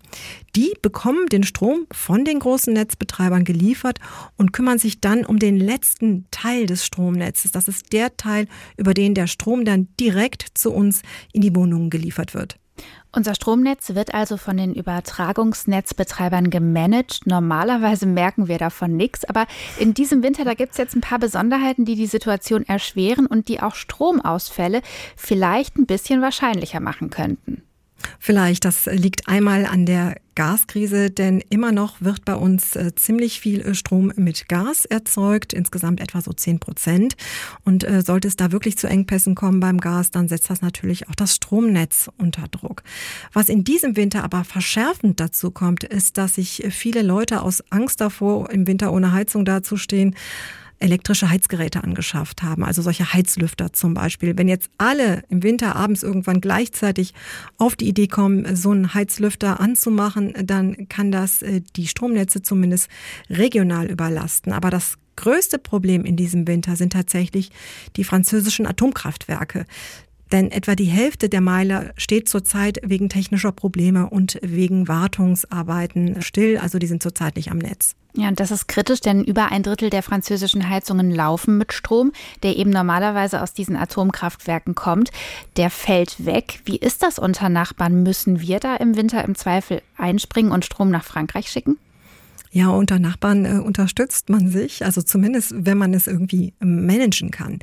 Die 0.56 0.74
bekommen 0.82 1.28
den 1.28 1.44
Strom 1.44 1.86
von 1.92 2.26
den 2.26 2.40
großen 2.40 2.74
Netzbetreibern 2.74 3.44
geliefert 3.44 4.00
und 4.38 4.54
kümmern 4.54 4.80
sich 4.80 5.02
dann 5.02 5.26
um 5.26 5.40
den 5.40 5.58
letzten 5.58 6.26
Teil 6.32 6.66
des 6.66 6.86
Stromnetzes. 6.86 7.52
Das 7.52 7.68
ist 7.68 7.94
der 7.94 8.16
Teil, 8.18 8.48
über 8.78 8.94
den 8.94 9.14
der 9.14 9.28
Strom 9.28 9.66
dann 9.66 9.90
direkt 10.00 10.46
zu 10.54 10.72
uns 10.72 11.02
in 11.34 11.42
die 11.42 11.56
Wohnungen 11.56 11.90
geliefert 11.90 12.34
wird. 12.34 12.58
Unser 13.12 13.34
Stromnetz 13.34 13.96
wird 13.96 14.14
also 14.14 14.38
von 14.38 14.58
den 14.58 14.76
Übertragungsnetzbetreibern 14.76 16.52
gemanagt. 16.52 17.26
Normalerweise 17.26 18.06
merken 18.06 18.48
wir 18.48 18.60
davon 18.60 18.96
nichts, 18.96 19.26
aber 19.26 19.48
in 19.80 19.96
diesem 19.96 20.22
Winter, 20.22 20.46
da 20.46 20.54
gibt 20.54 20.74
es 20.74 20.78
jetzt 20.78 20.96
ein 20.96 21.02
paar 21.02 21.18
Besonderheiten, 21.18 21.86
die 21.86 21.96
die 21.96 22.06
Situation 22.06 22.68
erschweren 22.68 23.26
und 23.26 23.48
die 23.48 23.62
auch 23.62 23.74
Stromausfälle 23.74 24.84
vielleicht 25.16 25.78
ein 25.78 25.88
bisschen 25.88 26.22
wahrscheinlicher 26.22 26.82
machen 26.82 27.10
könnten. 27.10 27.64
Vielleicht, 28.20 28.66
das 28.66 28.86
liegt 28.86 29.28
einmal 29.28 29.66
an 29.66 29.86
der 29.86 30.16
Gaskrise, 30.40 31.10
denn 31.12 31.44
immer 31.50 31.74
noch 31.74 32.00
wird 32.00 32.24
bei 32.24 32.34
uns 32.34 32.78
äh, 32.78 32.96
ziemlich 32.96 33.42
viel 33.42 33.60
äh, 33.60 33.76
Strom 33.76 34.14
mit 34.16 34.48
Gas 34.48 34.86
erzeugt, 34.86 35.52
insgesamt 35.52 36.00
etwa 36.00 36.22
so 36.22 36.32
10 36.32 36.60
Prozent. 36.60 37.18
Und 37.66 37.84
äh, 37.84 38.02
sollte 38.02 38.30
es 38.30 38.38
da 38.38 38.54
wirklich 38.54 38.78
zu 38.78 38.88
Engpässen 38.88 39.36
kommen 39.36 39.60
beim 39.60 39.82
Gas, 39.82 40.12
dann 40.12 40.30
setzt 40.30 40.50
das 40.50 40.62
natürlich 40.62 41.10
auch 41.10 41.16
das 41.16 41.36
Stromnetz 41.36 42.10
unter 42.18 42.48
Druck. 42.48 42.84
Was 43.34 43.50
in 43.50 43.66
diesem 43.66 43.98
Winter 43.98 44.24
aber 44.24 44.46
verschärfend 44.46 45.20
dazu 45.20 45.52
kommt, 45.52 45.84
ist, 45.84 46.18
dass 46.18 46.36
sich 46.36 46.64
viele 46.70 47.02
Leute 47.02 47.42
aus 47.42 47.62
Angst 47.70 48.00
davor, 48.00 48.50
im 48.50 48.66
Winter 48.66 48.94
ohne 48.94 49.12
Heizung 49.12 49.44
dazustehen, 49.44 50.16
elektrische 50.80 51.30
Heizgeräte 51.30 51.84
angeschafft 51.84 52.42
haben, 52.42 52.64
also 52.64 52.82
solche 52.82 53.14
Heizlüfter 53.14 53.74
zum 53.74 53.94
Beispiel. 53.94 54.38
Wenn 54.38 54.48
jetzt 54.48 54.70
alle 54.78 55.24
im 55.30 55.44
Winter 55.44 55.76
abends 55.76 56.04
irgendwann 56.04 56.42
gleichzeitig 56.42 57.14
auf 57.58 57.76
die 57.76 57.88
Idee 57.88 58.08
kommen, 58.08 58.56
so 58.56 58.72
einen 58.72 58.94
Heizlüfter 58.94 59.60
anzumachen, 59.60 60.34
dann 60.44 60.88
kann 60.90 61.12
das 61.12 61.42
äh, 61.42 61.62
die 61.76 61.88
Stromnetze 61.88 62.42
zumindest 62.42 62.90
regional 63.30 63.88
überlasten. 63.88 64.54
Aber 64.54 64.70
das 64.70 64.98
größte 65.16 65.60
Problem 65.60 66.06
in 66.06 66.16
diesem 66.16 66.48
Winter 66.48 66.78
sind 66.78 66.94
tatsächlich 66.94 67.52
die 67.98 68.06
französischen 68.06 68.66
Atomkraftwerke. 68.66 69.66
Denn 70.32 70.52
etwa 70.52 70.76
die 70.76 70.86
Hälfte 70.86 71.30
der 71.30 71.42
Meiler 71.42 71.92
steht 71.98 72.30
zurzeit 72.30 72.80
wegen 72.84 73.10
technischer 73.10 73.52
Probleme 73.52 74.10
und 74.10 74.38
wegen 74.42 74.88
Wartungsarbeiten 74.88 76.22
still. 76.22 76.58
Also 76.58 76.80
die 76.80 76.88
sind 76.88 77.02
zurzeit 77.02 77.36
nicht 77.36 77.52
am 77.52 77.58
Netz. 77.58 77.96
Ja, 78.16 78.28
und 78.28 78.40
das 78.40 78.52
ist 78.52 78.68
kritisch, 78.68 79.02
denn 79.02 79.24
über 79.24 79.52
ein 79.52 79.62
Drittel 79.62 79.90
der 79.90 80.02
französischen 80.02 80.68
Heizungen 80.68 81.12
laufen 81.12 81.58
mit 81.58 81.74
Strom, 81.74 82.12
der 82.42 82.58
eben 82.58 82.72
normalerweise 82.72 83.42
aus 83.42 83.54
diesen 83.54 83.76
Atomkraftwerken 83.76 84.74
kommt. 84.74 85.12
Der 85.58 85.70
fällt 85.70 86.26
weg. 86.26 86.62
Wie 86.66 86.78
ist 86.78 87.04
das 87.04 87.20
unter 87.20 87.50
Nachbarn? 87.50 88.02
Müssen 88.04 88.42
wir 88.42 88.60
da 88.60 88.76
im 88.76 88.96
Winter 88.96 89.24
im 89.24 89.36
Zweifel 89.36 89.82
einspringen 89.96 90.52
und 90.52 90.66
Strom 90.66 90.90
nach 90.90 91.04
Frankreich 91.04 91.50
schicken? 91.50 91.78
Ja, 92.52 92.70
unter 92.70 92.98
Nachbarn 92.98 93.46
äh, 93.46 93.60
unterstützt 93.60 94.30
man 94.30 94.50
sich, 94.50 94.84
also 94.84 95.04
zumindest 95.04 95.54
wenn 95.56 95.78
man 95.78 95.94
es 95.94 96.08
irgendwie 96.08 96.54
managen 96.60 97.30
kann. 97.30 97.60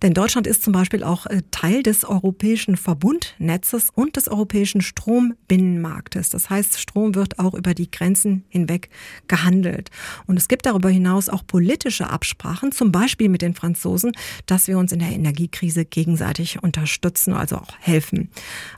Denn 0.00 0.14
Deutschland 0.14 0.46
ist 0.46 0.62
zum 0.62 0.72
Beispiel 0.72 1.04
auch 1.04 1.26
äh, 1.26 1.42
Teil 1.50 1.82
des 1.82 2.04
europäischen 2.04 2.78
Verbundnetzes 2.78 3.90
und 3.94 4.16
des 4.16 4.28
europäischen 4.28 4.80
Strombinnenmarktes. 4.80 6.30
Das 6.30 6.48
heißt, 6.48 6.80
Strom 6.80 7.14
wird 7.14 7.38
auch 7.38 7.52
über 7.52 7.74
die 7.74 7.90
Grenzen 7.90 8.44
hinweg 8.48 8.88
gehandelt. 9.28 9.90
Und 10.26 10.38
es 10.38 10.48
gibt 10.48 10.64
darüber 10.64 10.88
hinaus 10.88 11.28
auch 11.28 11.46
politische 11.46 12.08
Absprachen, 12.08 12.72
zum 12.72 12.92
Beispiel 12.92 13.28
mit 13.28 13.42
den 13.42 13.52
Franzosen, 13.52 14.12
dass 14.46 14.68
wir 14.68 14.78
uns 14.78 14.92
in 14.92 15.00
der 15.00 15.10
Energiekrise 15.10 15.84
gegenseitig 15.84 16.62
unterstützen, 16.62 17.34
also 17.34 17.56
auch 17.56 17.76
helfen. 17.80 18.30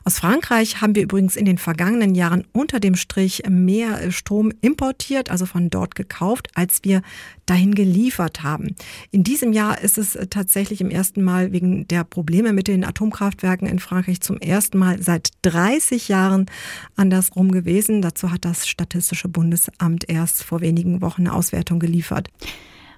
Aus 0.03 0.19
Frankreich 0.19 0.81
haben 0.81 0.93
wir 0.93 1.03
übrigens 1.03 1.37
in 1.37 1.45
den 1.45 1.57
vergangenen 1.57 2.15
Jahren 2.15 2.43
unter 2.51 2.81
dem 2.81 2.95
Strich 2.95 3.43
mehr 3.47 4.01
äh, 4.01 4.11
Strom 4.11 4.51
importiert, 4.59 5.31
also 5.31 5.52
von 5.53 5.69
dort 5.69 5.95
gekauft, 5.95 6.49
als 6.55 6.79
wir 6.83 7.01
dahin 7.45 7.75
geliefert 7.75 8.41
haben. 8.43 8.75
In 9.11 9.23
diesem 9.23 9.53
Jahr 9.53 9.79
ist 9.79 9.97
es 9.97 10.15
äh, 10.15 10.27
tatsächlich 10.27 10.81
im 10.81 10.89
ersten 10.89 11.21
Mal 11.21 11.51
wegen 11.51 11.87
der 11.87 12.03
Probleme 12.03 12.53
mit 12.53 12.67
den 12.67 12.83
Atomkraftwerken 12.83 13.67
in 13.67 13.79
Frankreich 13.79 14.19
zum 14.21 14.37
ersten 14.37 14.79
Mal 14.79 15.01
seit 15.01 15.29
30 15.43 16.07
Jahren 16.07 16.47
andersrum 16.95 17.51
gewesen. 17.51 18.01
Dazu 18.01 18.31
hat 18.31 18.45
das 18.45 18.67
Statistische 18.67 19.29
Bundesamt 19.29 20.09
erst 20.09 20.43
vor 20.43 20.61
wenigen 20.61 21.01
Wochen 21.01 21.21
eine 21.21 21.33
Auswertung 21.33 21.79
geliefert. 21.79 22.29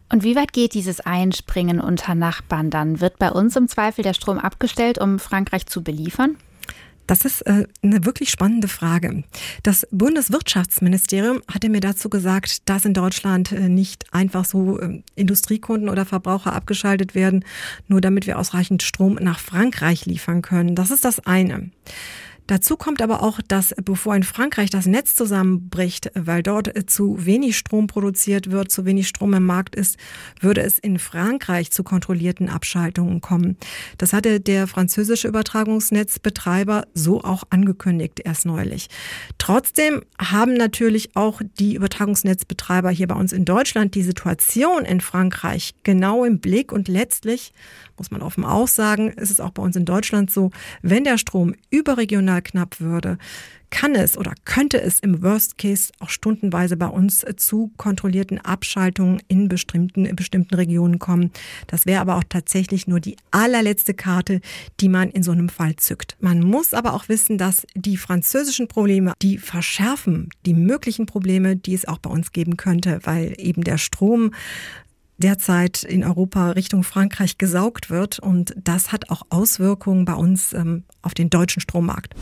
Und 0.10 0.24
wie 0.24 0.36
weit 0.36 0.54
geht 0.54 0.76
dieses 0.76 1.02
Einspringen 1.02 1.82
unter 1.82 2.16
Nachbarn 2.16 2.70
dann? 2.70 3.02
Wird 3.02 3.20
bei 3.20 3.32
uns 3.32 3.56
im 3.56 3.68
Zweifel 3.68 4.04
der 4.04 4.14
Strom 4.14 4.38
abgestellt, 4.38 5.00
um 5.00 5.20
Frankreich 5.20 5.66
zu 5.66 5.84
beliefern? 5.84 6.38
Das 7.08 7.26
ist 7.26 7.42
äh, 7.42 7.68
eine 7.82 8.06
wirklich 8.06 8.30
spannende 8.30 8.68
Frage. 8.68 9.24
Das 9.64 9.88
Bundeswirtschaftsministerium 9.92 11.42
hatte 11.52 11.70
mir 11.70 11.82
dazu 11.82 12.10
gesagt, 12.10 12.68
dass 12.70 12.86
in 12.86 12.94
Deutschland 12.94 13.52
äh, 13.52 13.70
nicht 13.70 14.14
einfach 14.14 14.46
so 14.46 14.80
äh, 14.80 15.02
Industriekunden 15.16 15.90
oder 15.90 16.06
Verbraucher 16.06 16.54
abgeschaltet 16.54 17.16
werden, 17.16 17.46
nur 17.88 18.02
damit 18.02 18.28
wir 18.28 18.40
ausreichend 18.40 18.84
Strom 18.84 19.16
nach 19.16 19.40
Frankreich 19.40 20.06
liefern 20.06 20.42
können. 20.42 20.76
Das 20.76 20.92
ist 20.92 21.06
das 21.06 21.26
eine. 21.26 21.70
Dazu 22.48 22.78
kommt 22.78 23.02
aber 23.02 23.24
auch, 23.24 23.40
dass 23.48 23.74
bevor 23.84 24.16
in 24.16 24.24
Frankreich 24.24 24.70
das 24.70 24.86
Netz 24.86 25.16
zusammenbricht, 25.16 26.12
weil 26.14 26.44
dort 26.44 26.72
zu 26.88 27.26
wenig 27.26 27.58
Strom 27.58 27.88
produziert 27.88 28.52
wird, 28.52 28.72
zu 28.72 28.86
wenig 28.86 29.08
Strom 29.08 29.34
im 29.34 29.44
Markt 29.44 29.76
ist, 29.76 29.98
würde 30.40 30.62
es 30.62 30.78
in 30.78 31.00
Frankreich 31.00 31.72
zu 31.72 31.84
kontrollierten 31.84 32.48
Abschaltungen 32.50 33.20
kommen. 33.20 33.58
Das 33.98 34.14
hatte 34.14 34.40
der 34.40 34.68
französische 34.68 35.28
Übertragungsnetzbetreiber 35.28 36.86
so 36.94 37.22
auch 37.24 37.44
angekündigt 37.50 38.22
erst 38.24 38.46
neulich. 38.46 38.90
Trotzdem 39.40 40.04
haben 40.20 40.54
natürlich 40.54 41.16
auch 41.16 41.42
die 41.60 41.74
Übertragungsnetzbetreiber 41.76 42.92
hier 42.92 43.08
bei 43.08 43.16
uns 43.16 43.34
in 43.34 43.46
Deutschland 43.46 43.96
die 43.96 44.04
Situation 44.04 44.86
in 44.86 45.02
Frankreich 45.02 45.74
genau 45.84 46.24
im 46.26 46.40
Blick 46.40 46.72
und 46.72 46.88
letztlich 46.88 47.54
muss 47.98 48.12
man 48.12 48.22
offen 48.22 48.44
auch 48.44 48.68
sagen, 48.68 49.10
ist 49.14 49.32
es 49.32 49.40
auch 49.40 49.52
bei 49.52 49.64
uns 49.64 49.76
in 49.76 49.86
Deutschland 49.86 50.30
so, 50.30 50.52
wenn 50.82 51.06
der 51.06 51.18
Strom 51.18 51.56
überregional 51.70 52.35
knapp 52.42 52.80
würde, 52.80 53.18
kann 53.70 53.94
es 53.94 54.18
oder 54.18 54.34
könnte 54.46 54.82
es 54.82 55.02
im 55.02 55.22
Worst 55.22 55.58
Case 55.58 55.92
auch 56.00 56.10
stundenweise 56.10 56.78
bei 56.78 56.88
uns 56.88 57.26
zu 57.36 57.72
kontrollierten 57.76 58.40
Abschaltungen 58.40 59.22
in 59.28 59.50
bestimmten, 59.50 60.06
in 60.06 60.16
bestimmten 60.16 60.56
Regionen 60.56 60.98
kommen. 60.98 61.32
Das 61.68 61.86
wäre 61.86 62.00
aber 62.00 62.16
auch 62.16 62.24
tatsächlich 62.28 62.88
nur 62.88 63.02
die 63.02 63.18
allerletzte 63.32 63.94
Karte, 63.94 64.40
die 64.80 64.88
man 64.88 65.10
in 65.10 65.24
so 65.24 65.32
einem 65.32 65.50
Fall 65.50 65.76
zückt. 65.76 66.16
Man 66.22 66.40
muss 66.40 66.74
aber 66.74 66.94
auch 66.94 67.10
wissen, 67.10 67.38
dass 67.38 67.68
die 67.76 67.98
französischen 67.98 68.70
Probleme, 68.70 69.14
die 69.22 69.38
verschärfen 69.38 70.30
die 70.46 70.54
möglichen 70.54 71.06
Probleme, 71.06 71.58
die 71.58 71.74
es 71.74 71.86
auch 71.86 71.98
bei 71.98 72.10
uns 72.10 72.32
geben 72.32 72.56
könnte, 72.56 73.00
weil 73.04 73.34
eben 73.38 73.64
der 73.64 73.78
Strom 73.78 74.32
derzeit 75.18 75.84
in 75.84 76.04
Europa 76.04 76.52
Richtung 76.52 76.84
Frankreich 76.84 77.38
gesaugt 77.38 77.90
wird. 77.90 78.20
Und 78.20 78.54
das 78.58 78.92
hat 78.92 79.10
auch 79.10 79.24
Auswirkungen 79.30 80.06
bei 80.06 80.14
uns 80.14 80.54
ähm, 80.54 80.84
auf 81.02 81.14
den 81.14 81.30
deutschen 81.30 81.62
Strommarkt. 81.62 82.14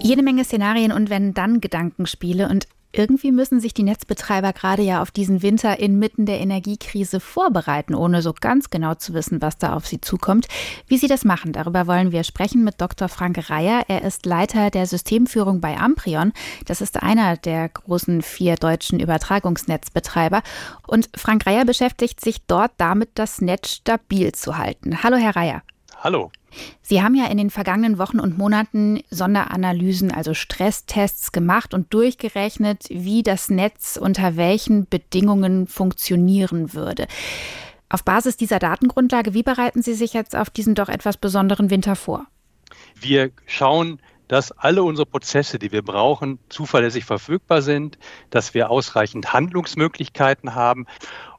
Jede 0.00 0.22
Menge 0.22 0.44
Szenarien 0.44 0.92
und 0.92 1.08
wenn 1.08 1.32
dann 1.32 1.60
Gedankenspiele. 1.60 2.48
Und 2.48 2.66
irgendwie 2.96 3.32
müssen 3.32 3.60
sich 3.60 3.74
die 3.74 3.82
Netzbetreiber 3.82 4.52
gerade 4.52 4.82
ja 4.82 5.02
auf 5.02 5.10
diesen 5.10 5.42
Winter 5.42 5.78
inmitten 5.78 6.26
der 6.26 6.40
Energiekrise 6.40 7.20
vorbereiten, 7.20 7.94
ohne 7.94 8.22
so 8.22 8.32
ganz 8.32 8.70
genau 8.70 8.94
zu 8.94 9.14
wissen, 9.14 9.42
was 9.42 9.58
da 9.58 9.74
auf 9.74 9.86
sie 9.86 10.00
zukommt. 10.00 10.46
Wie 10.86 10.98
sie 10.98 11.08
das 11.08 11.24
machen, 11.24 11.52
darüber 11.52 11.86
wollen 11.86 12.12
wir 12.12 12.24
sprechen 12.24 12.64
mit 12.64 12.80
Dr. 12.80 13.08
Frank 13.08 13.50
Reier. 13.50 13.84
Er 13.88 14.02
ist 14.02 14.26
Leiter 14.26 14.70
der 14.70 14.86
Systemführung 14.86 15.60
bei 15.60 15.76
Amprion. 15.76 16.32
Das 16.66 16.80
ist 16.80 17.02
einer 17.02 17.36
der 17.36 17.68
großen 17.68 18.22
vier 18.22 18.56
deutschen 18.56 19.00
Übertragungsnetzbetreiber. 19.00 20.42
Und 20.86 21.10
Frank 21.16 21.46
Reier 21.46 21.64
beschäftigt 21.64 22.20
sich 22.20 22.46
dort 22.46 22.72
damit, 22.76 23.10
das 23.14 23.40
Netz 23.40 23.70
stabil 23.70 24.32
zu 24.32 24.56
halten. 24.56 25.02
Hallo, 25.02 25.16
Herr 25.16 25.36
Reier. 25.36 25.62
Hallo. 26.04 26.30
Sie 26.82 27.02
haben 27.02 27.14
ja 27.14 27.28
in 27.28 27.38
den 27.38 27.48
vergangenen 27.48 27.96
Wochen 27.96 28.20
und 28.20 28.36
Monaten 28.36 29.00
Sonderanalysen, 29.08 30.12
also 30.12 30.34
Stresstests 30.34 31.32
gemacht 31.32 31.72
und 31.72 31.94
durchgerechnet, 31.94 32.84
wie 32.90 33.22
das 33.22 33.48
Netz 33.48 33.96
unter 33.98 34.36
welchen 34.36 34.86
Bedingungen 34.86 35.66
funktionieren 35.66 36.74
würde. 36.74 37.06
Auf 37.88 38.04
Basis 38.04 38.36
dieser 38.36 38.58
Datengrundlage, 38.58 39.32
wie 39.32 39.42
bereiten 39.42 39.80
Sie 39.80 39.94
sich 39.94 40.12
jetzt 40.12 40.36
auf 40.36 40.50
diesen 40.50 40.74
doch 40.74 40.90
etwas 40.90 41.16
besonderen 41.16 41.70
Winter 41.70 41.96
vor? 41.96 42.26
Wir 43.00 43.30
schauen, 43.46 43.98
dass 44.28 44.52
alle 44.52 44.82
unsere 44.82 45.06
Prozesse, 45.06 45.58
die 45.58 45.72
wir 45.72 45.82
brauchen, 45.82 46.38
zuverlässig 46.50 47.06
verfügbar 47.06 47.62
sind, 47.62 47.98
dass 48.28 48.52
wir 48.52 48.70
ausreichend 48.70 49.32
Handlungsmöglichkeiten 49.32 50.54
haben 50.54 50.86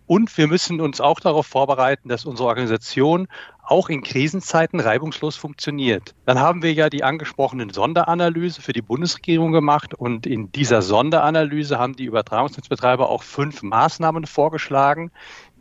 und 0.07 0.37
wir 0.37 0.47
müssen 0.47 0.81
uns 0.81 1.01
auch 1.01 1.19
darauf 1.19 1.47
vorbereiten, 1.47 2.09
dass 2.09 2.25
unsere 2.25 2.47
Organisation 2.47 3.27
auch 3.67 3.89
in 3.89 4.03
Krisenzeiten 4.03 4.79
reibungslos 4.79 5.35
funktioniert. 5.35 6.15
Dann 6.25 6.39
haben 6.39 6.61
wir 6.61 6.73
ja 6.73 6.89
die 6.89 7.03
angesprochenen 7.03 7.69
Sonderanalyse 7.69 8.61
für 8.61 8.73
die 8.73 8.81
Bundesregierung 8.81 9.51
gemacht 9.51 9.93
und 9.93 10.25
in 10.25 10.51
dieser 10.51 10.81
Sonderanalyse 10.81 11.79
haben 11.79 11.95
die 11.95 12.05
Übertragungsnetzbetreiber 12.05 13.09
auch 13.09 13.23
fünf 13.23 13.63
Maßnahmen 13.63 14.25
vorgeschlagen, 14.25 15.11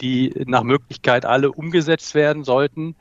die 0.00 0.32
nach 0.46 0.62
Möglichkeit 0.62 1.24
alle 1.24 1.52
umgesetzt 1.52 2.14
werden 2.14 2.44
sollten. 2.44 2.96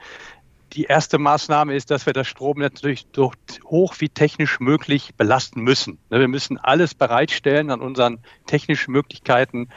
Die 0.74 0.86
erste 0.86 1.20
Maßnahme 1.20 1.76
ist, 1.76 1.92
dass 1.92 2.08
wir 2.08 2.14
das 2.14 2.28
Stromnetz 2.28 2.76
natürlich 2.76 3.06
durch 3.08 3.36
hoch 3.66 3.96
wie 4.00 4.10
technisch 4.10 4.60
möglich 4.60 5.14
belasten 5.16 5.62
müssen. 5.62 6.00
Wir 6.10 6.28
müssen 6.28 6.58
alles 6.58 6.96
bereitstellen 6.96 7.70
an 7.70 7.80
unseren 7.80 8.20
technischen 8.48 8.92
Möglichkeiten, 8.92 9.70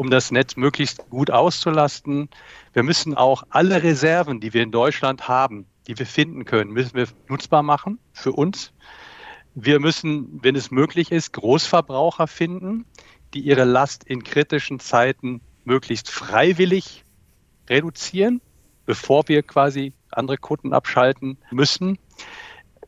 um 0.00 0.08
das 0.08 0.30
Netz 0.30 0.56
möglichst 0.56 1.10
gut 1.10 1.30
auszulasten. 1.30 2.30
Wir 2.72 2.82
müssen 2.82 3.18
auch 3.18 3.42
alle 3.50 3.82
Reserven, 3.82 4.40
die 4.40 4.54
wir 4.54 4.62
in 4.62 4.70
Deutschland 4.70 5.28
haben, 5.28 5.66
die 5.86 5.98
wir 5.98 6.06
finden 6.06 6.46
können, 6.46 6.70
müssen 6.70 6.94
wir 6.94 7.06
nutzbar 7.28 7.62
machen 7.62 7.98
für 8.14 8.32
uns. 8.32 8.72
Wir 9.54 9.78
müssen, 9.78 10.42
wenn 10.42 10.56
es 10.56 10.70
möglich 10.70 11.12
ist, 11.12 11.34
Großverbraucher 11.34 12.28
finden, 12.28 12.86
die 13.34 13.40
ihre 13.40 13.64
Last 13.64 14.04
in 14.04 14.24
kritischen 14.24 14.80
Zeiten 14.80 15.42
möglichst 15.64 16.10
freiwillig 16.10 17.04
reduzieren, 17.68 18.40
bevor 18.86 19.28
wir 19.28 19.42
quasi 19.42 19.92
andere 20.12 20.38
Kunden 20.38 20.72
abschalten 20.72 21.36
müssen. 21.50 21.98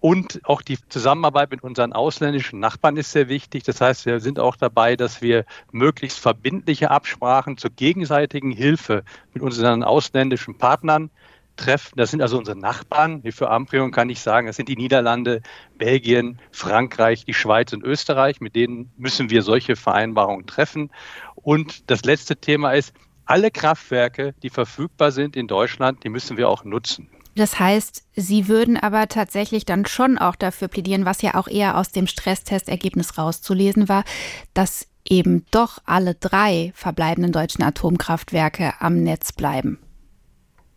Und 0.02 0.40
auch 0.42 0.62
die 0.62 0.78
Zusammenarbeit 0.88 1.52
mit 1.52 1.62
unseren 1.62 1.92
ausländischen 1.92 2.58
Nachbarn 2.58 2.96
ist 2.96 3.12
sehr 3.12 3.28
wichtig. 3.28 3.62
Das 3.62 3.80
heißt, 3.80 4.04
wir 4.04 4.18
sind 4.18 4.40
auch 4.40 4.56
dabei, 4.56 4.96
dass 4.96 5.22
wir 5.22 5.44
möglichst 5.70 6.18
verbindliche 6.18 6.90
Absprachen 6.90 7.56
zur 7.56 7.70
gegenseitigen 7.70 8.50
Hilfe 8.50 9.04
mit 9.32 9.44
unseren 9.44 9.84
ausländischen 9.84 10.58
Partnern 10.58 11.08
treffen. 11.54 11.92
Das 11.94 12.10
sind 12.10 12.20
also 12.20 12.36
unsere 12.36 12.58
Nachbarn. 12.58 13.22
Wie 13.22 13.30
für 13.30 13.48
Amprion 13.48 13.92
kann 13.92 14.10
ich 14.10 14.18
sagen, 14.18 14.48
das 14.48 14.56
sind 14.56 14.68
die 14.68 14.74
Niederlande, 14.74 15.40
Belgien, 15.78 16.40
Frankreich, 16.50 17.24
die 17.24 17.34
Schweiz 17.34 17.72
und 17.72 17.84
Österreich. 17.84 18.40
Mit 18.40 18.56
denen 18.56 18.90
müssen 18.96 19.30
wir 19.30 19.42
solche 19.42 19.76
Vereinbarungen 19.76 20.48
treffen. 20.48 20.90
Und 21.36 21.88
das 21.92 22.04
letzte 22.04 22.34
Thema 22.34 22.72
ist, 22.72 22.92
alle 23.24 23.52
Kraftwerke, 23.52 24.34
die 24.42 24.50
verfügbar 24.50 25.12
sind 25.12 25.36
in 25.36 25.46
Deutschland, 25.46 26.02
die 26.02 26.08
müssen 26.08 26.36
wir 26.36 26.48
auch 26.48 26.64
nutzen. 26.64 27.08
Das 27.34 27.58
heißt, 27.58 28.04
Sie 28.14 28.48
würden 28.48 28.76
aber 28.76 29.08
tatsächlich 29.08 29.64
dann 29.64 29.86
schon 29.86 30.18
auch 30.18 30.36
dafür 30.36 30.68
plädieren, 30.68 31.04
was 31.04 31.22
ja 31.22 31.34
auch 31.34 31.48
eher 31.48 31.78
aus 31.78 31.90
dem 31.90 32.06
Stresstestergebnis 32.06 33.16
rauszulesen 33.16 33.88
war, 33.88 34.04
dass 34.52 34.86
eben 35.08 35.46
doch 35.50 35.78
alle 35.84 36.14
drei 36.14 36.72
verbleibenden 36.74 37.32
deutschen 37.32 37.62
Atomkraftwerke 37.64 38.74
am 38.80 39.02
Netz 39.02 39.32
bleiben. 39.32 39.78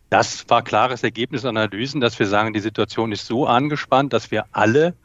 Das 0.09 0.47
war 0.49 0.63
klares 0.63 1.03
Ergebnis 1.03 1.45
Analysen, 1.45 1.99
dass 1.99 2.17
wir 2.19 2.27
sagen, 2.27 2.53
die 2.53 2.59
Situation 2.59 3.11
ist 3.11 3.25
so 3.25 3.45
angespannt, 3.45 4.13
dass 4.13 4.31
wir 4.31 4.45
alle 4.51 4.95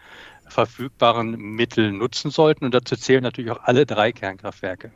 verfügbaren 0.46 1.32
Mittel 1.32 1.92
nutzen 1.92 2.30
sollten. 2.30 2.64
Und 2.64 2.74
dazu 2.74 2.96
zählen 2.96 3.22
natürlich 3.22 3.50
auch 3.50 3.62
alle 3.62 3.86
drei 3.86 4.12
Kernkraftwerke. 4.12 4.92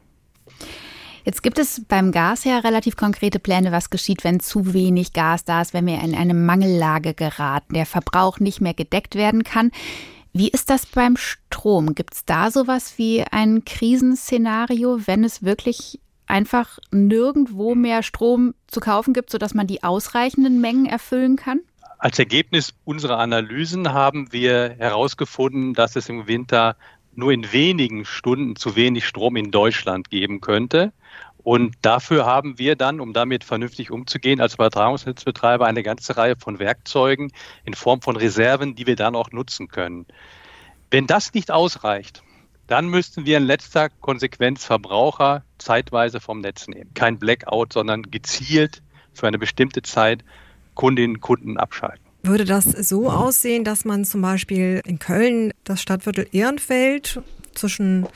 Jetzt 1.25 1.43
gibt 1.43 1.59
es 1.59 1.83
beim 1.88 2.12
Gas 2.12 2.45
ja 2.45 2.59
relativ 2.59 2.97
konkrete 2.97 3.38
Pläne, 3.38 3.73
was 3.73 3.88
geschieht, 3.88 4.25
wenn 4.25 4.40
zu 4.40 4.75
wenig 4.75 5.14
Gas 5.14 5.45
da 5.45 5.62
ist, 5.62 5.73
wenn 5.73 5.87
wir 5.87 5.99
in 6.00 6.14
eine 6.14 6.35
Mangellage 6.35 7.14
geraten, 7.14 7.73
der 7.75 7.87
Verbrauch 7.87 8.40
nicht 8.40 8.61
mehr 8.61 8.75
gedeckt 8.75 9.14
werden 9.14 9.43
kann. 9.43 9.71
Wie 10.35 10.49
ist 10.49 10.69
das 10.69 10.85
beim 10.85 11.16
Strom? 11.16 11.95
Gibt 11.95 12.14
es 12.14 12.25
da 12.26 12.50
sowas 12.50 12.99
wie 12.99 13.25
ein 13.31 13.64
Krisenszenario, 13.64 15.07
wenn 15.07 15.25
es 15.25 15.43
wirklich 15.43 15.99
einfach 16.26 16.78
nirgendwo 16.90 17.75
mehr 17.75 18.02
Strom 18.02 18.54
zu 18.66 18.81
kaufen 18.81 19.14
gibt, 19.14 19.31
sodass 19.31 19.54
man 19.54 19.66
die 19.66 19.83
ausreichenden 19.83 20.61
Mengen 20.61 20.85
erfüllen 20.85 21.37
kann? 21.37 21.61
Als 21.99 22.19
Ergebnis 22.19 22.75
unserer 22.85 23.19
Analysen 23.19 23.95
haben 23.95 24.31
wir 24.31 24.75
herausgefunden, 24.76 25.73
dass 25.73 25.97
es 25.97 26.11
im 26.11 26.26
Winter 26.26 26.76
nur 27.16 27.33
in 27.33 27.52
wenigen 27.52 28.04
Stunden 28.04 28.56
zu 28.56 28.76
wenig 28.76 29.06
Strom 29.06 29.37
in 29.37 29.50
Deutschland 29.50 30.11
geben 30.11 30.40
könnte. 30.40 30.92
Und 31.44 31.76
dafür 31.83 32.25
haben 32.25 32.59
wir 32.59 32.75
dann, 32.75 33.00
um 33.00 33.12
damit 33.12 33.44
vernünftig 33.44 33.90
umzugehen, 33.90 34.40
als 34.40 34.54
Übertragungsnetzbetreiber 34.54 35.66
eine 35.66 35.83
ganze 35.83 36.16
Reihe 36.16 36.37
von 36.37 36.59
Werkzeugen 36.59 37.33
in 37.64 37.75
Form 37.75 38.00
von 38.00 38.16
Reserven, 38.16 38.75
die 38.75 38.87
wir 38.87 38.97
dann 38.97 39.14
auch 39.14 39.30
nutzen 39.30 39.68
können. 39.68 40.06
Wenn 40.90 41.06
das 41.06 41.35
nicht 41.35 41.50
ausreicht, 41.50 42.23
dann 42.66 42.88
müssten 42.88 43.26
wir 43.26 43.37
in 43.37 43.44
letzter 43.44 43.90
Konsequenz 43.90 44.64
Verbraucher 44.64 45.44
zeitweise 45.59 46.21
vom 46.21 46.40
Netz 46.40 46.66
nehmen. 46.66 46.94
Kein 46.94 47.18
Blackout, 47.18 47.75
sondern 47.75 48.02
gezielt 48.02 48.83
für 49.12 49.26
eine 49.26 49.38
bestimmte 49.38 49.83
Zeit 49.83 50.25
Kundinnen 50.75 51.16
und 51.16 51.21
Kunden 51.21 51.59
abschalten. 51.59 52.03
Würde 52.25 52.47
das 52.47 52.64
so 52.64 53.11
aussehen, 53.11 53.64
dass 53.64 53.85
man 53.85 54.07
zum 54.07 54.23
Beispiel 54.23 54.81
in 54.87 54.99
Köln 54.99 55.52
das 55.64 55.83
Stadtviertel 55.83 56.26
Ehrenfeld 56.33 57.21
zwischen 57.52 58.07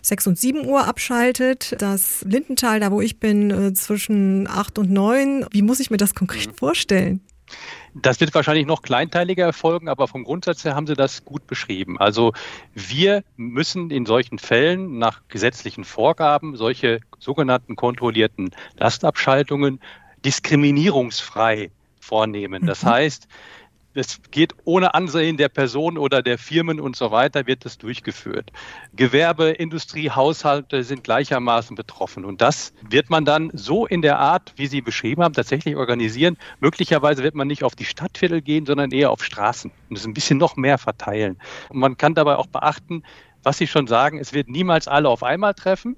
6 0.00 0.26
und 0.28 0.38
7 0.38 0.66
Uhr 0.66 0.86
abschaltet, 0.86 1.76
das 1.78 2.24
Lindental, 2.26 2.80
da 2.80 2.90
wo 2.90 3.02
ich 3.02 3.20
bin, 3.20 3.50
äh, 3.50 3.74
zwischen 3.74 4.48
8 4.48 4.78
und 4.78 4.90
9. 4.90 5.44
Wie 5.50 5.60
muss 5.60 5.80
ich 5.80 5.90
mir 5.90 5.98
das 5.98 6.14
konkret 6.14 6.56
vorstellen? 6.56 7.20
Das 7.94 8.20
wird 8.20 8.34
wahrscheinlich 8.34 8.66
noch 8.66 8.80
kleinteiliger 8.80 9.44
erfolgen, 9.44 9.88
aber 9.88 10.08
vom 10.08 10.24
Grundsatz 10.24 10.64
her 10.64 10.74
haben 10.74 10.86
Sie 10.86 10.94
das 10.94 11.26
gut 11.26 11.46
beschrieben. 11.46 11.98
Also 11.98 12.32
wir 12.74 13.22
müssen 13.36 13.90
in 13.90 14.06
solchen 14.06 14.38
Fällen 14.38 14.98
nach 14.98 15.20
gesetzlichen 15.28 15.84
Vorgaben 15.84 16.56
solche 16.56 17.00
sogenannten 17.18 17.76
kontrollierten 17.76 18.50
Lastabschaltungen 18.78 19.80
diskriminierungsfrei 20.24 21.70
vornehmen. 22.08 22.66
Das 22.66 22.82
mhm. 22.82 22.88
heißt, 22.88 23.28
es 23.94 24.20
geht 24.30 24.54
ohne 24.64 24.94
Ansehen 24.94 25.36
der 25.36 25.48
Person 25.48 25.98
oder 25.98 26.22
der 26.22 26.38
Firmen 26.38 26.78
und 26.78 26.94
so 26.94 27.10
weiter, 27.10 27.46
wird 27.46 27.64
das 27.64 27.78
durchgeführt. 27.78 28.52
Gewerbe, 28.94 29.48
Industrie, 29.48 30.10
Haushalte 30.10 30.84
sind 30.84 31.02
gleichermaßen 31.04 31.74
betroffen. 31.74 32.24
Und 32.24 32.40
das 32.40 32.72
wird 32.88 33.10
man 33.10 33.24
dann 33.24 33.50
so 33.54 33.86
in 33.86 34.02
der 34.02 34.18
Art, 34.18 34.52
wie 34.56 34.68
Sie 34.68 34.82
beschrieben 34.82 35.22
haben, 35.22 35.34
tatsächlich 35.34 35.74
organisieren. 35.76 36.36
Möglicherweise 36.60 37.22
wird 37.22 37.34
man 37.34 37.48
nicht 37.48 37.64
auf 37.64 37.74
die 37.74 37.84
Stadtviertel 37.84 38.40
gehen, 38.40 38.66
sondern 38.66 38.92
eher 38.92 39.10
auf 39.10 39.24
Straßen 39.24 39.72
und 39.90 39.98
es 39.98 40.06
ein 40.06 40.14
bisschen 40.14 40.38
noch 40.38 40.56
mehr 40.56 40.78
verteilen. 40.78 41.38
Und 41.68 41.78
man 41.78 41.96
kann 41.96 42.14
dabei 42.14 42.36
auch 42.36 42.46
beachten, 42.46 43.02
was 43.42 43.58
Sie 43.58 43.66
schon 43.66 43.86
sagen, 43.86 44.18
es 44.18 44.32
wird 44.32 44.48
niemals 44.48 44.86
alle 44.86 45.08
auf 45.08 45.22
einmal 45.22 45.54
treffen. 45.54 45.96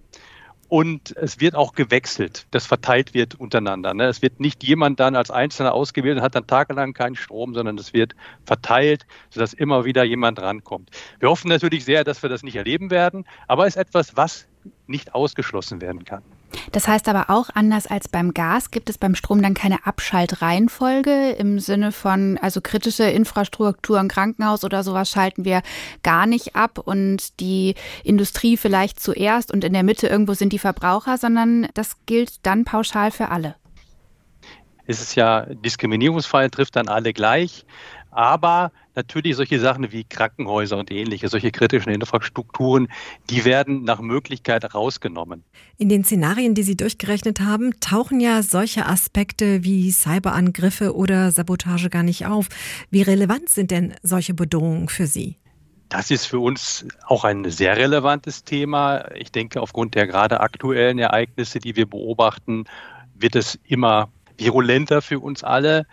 Und 0.71 1.17
es 1.17 1.41
wird 1.41 1.57
auch 1.57 1.73
gewechselt, 1.73 2.47
das 2.53 2.65
verteilt 2.65 3.13
wird 3.13 3.35
untereinander. 3.35 3.93
Ne? 3.93 4.05
Es 4.05 4.23
wird 4.23 4.39
nicht 4.39 4.63
jemand 4.63 5.01
dann 5.01 5.17
als 5.17 5.33
Einzelner 5.33 5.75
ausgewählt 5.75 6.19
und 6.19 6.23
hat 6.23 6.37
dann 6.37 6.47
tagelang 6.47 6.93
keinen 6.93 7.17
Strom, 7.17 7.55
sondern 7.55 7.77
es 7.77 7.93
wird 7.93 8.15
verteilt, 8.45 9.05
sodass 9.31 9.53
immer 9.53 9.85
wieder 9.85 10.05
jemand 10.05 10.41
rankommt. 10.41 10.91
Wir 11.19 11.29
hoffen 11.29 11.49
natürlich 11.49 11.85
sehr, 11.85 12.05
dass 12.05 12.23
wir 12.23 12.31
das 12.31 12.45
nicht 12.45 12.55
erleben 12.55 12.93
werden, 12.93 13.25
aber 13.49 13.67
es 13.67 13.75
ist 13.75 13.83
etwas, 13.83 14.17
was 14.17 14.47
nicht 14.87 15.13
ausgeschlossen 15.13 15.81
werden 15.81 16.05
kann. 16.05 16.23
Das 16.73 16.89
heißt 16.89 17.09
aber 17.09 17.31
auch, 17.31 17.51
anders 17.55 17.87
als 17.87 18.09
beim 18.09 18.35
Gas 18.35 18.71
gibt 18.71 18.91
es 18.91 18.99
beim 18.99 19.15
Strom 19.15 19.43
dann 19.43 19.55
keine 19.55 19.87
Abschaltreihenfolge 19.87 21.31
im 21.31 21.59
Sinne 21.59 21.93
von, 21.93 22.39
also 22.41 22.61
kritische 22.61 23.05
Infrastruktur, 23.05 23.99
ein 23.99 24.09
Krankenhaus 24.09 24.65
oder 24.65 24.83
sowas 24.83 25.11
schalten 25.11 25.45
wir 25.45 25.63
gar 26.03 26.27
nicht 26.27 26.57
ab 26.57 26.79
und 26.79 27.41
die 27.41 27.75
Industrie 28.05 28.57
vielleicht 28.57 29.01
zuerst 29.01 29.53
und 29.53 29.65
in 29.65 29.73
der 29.73 29.83
Mitte 29.83 30.07
irgendwo 30.07 30.35
sind 30.35 30.53
die 30.53 30.59
Verbraucher, 30.59 31.19
sondern 31.19 31.69
das 31.75 31.97
gilt 32.07 32.45
dann 32.47 32.65
pauschal 32.65 33.11
für 33.11 33.29
alle. 33.29 33.55
Es 34.87 35.01
ist 35.01 35.15
ja 35.15 35.47
diskriminierungsfrei, 35.47 36.49
trifft 36.49 36.75
dann 36.75 36.89
alle 36.89 37.13
gleich. 37.13 37.65
Aber 38.11 38.73
natürlich 38.95 39.37
solche 39.37 39.61
Sachen 39.61 39.93
wie 39.93 40.05
Krankenhäuser 40.05 40.79
und 40.79 40.91
ähnliche, 40.91 41.29
solche 41.29 41.51
kritischen 41.51 41.93
Infrastrukturen, 41.93 42.89
die 43.29 43.45
werden 43.45 43.85
nach 43.85 44.01
Möglichkeit 44.01 44.75
rausgenommen. 44.75 45.45
In 45.79 45.89
den 45.89 46.05
Szenarien, 46.05 46.55
die 46.55 46.63
Sie 46.63 46.77
durchgerechnet 46.77 47.41
haben, 47.41 47.79
tauchen 47.81 48.21
ja 48.21 48.43
solche 48.43 48.87
Aspekte 48.87 49.65
wie 49.65 49.91
Cyberangriffe 49.91 50.95
oder 50.95 51.31
Sabotage 51.31 51.91
gar 51.91 52.03
nicht 52.03 52.27
auf. 52.27 52.49
Wie 52.91 53.03
relevant 53.03 53.49
sind 53.49 53.71
denn 53.71 53.95
solche 54.03 54.35
Bedrohungen 54.35 54.89
für 54.89 55.07
Sie? 55.07 55.37
Das 55.89 56.13
ist 56.13 56.27
für 56.27 56.39
uns 56.39 56.87
auch 57.07 57.25
ein 57.25 57.51
sehr 57.51 57.77
relevantes 57.77 58.45
Thema. 58.45 59.11
Ich 59.17 59.33
denke, 59.33 59.61
aufgrund 59.61 59.97
der 59.97 60.07
gerade 60.07 60.41
aktuellen 60.41 61.01
Ereignisse, 61.01 61.59
die 61.59 61.75
wir 61.75 61.87
beobachten, 61.87 62.65
wird 63.15 63.35
es 63.35 63.59
immer 63.65 64.09
virulenter 64.39 65.03
für 65.03 65.19
uns 65.19 65.43
alle. 65.43 65.87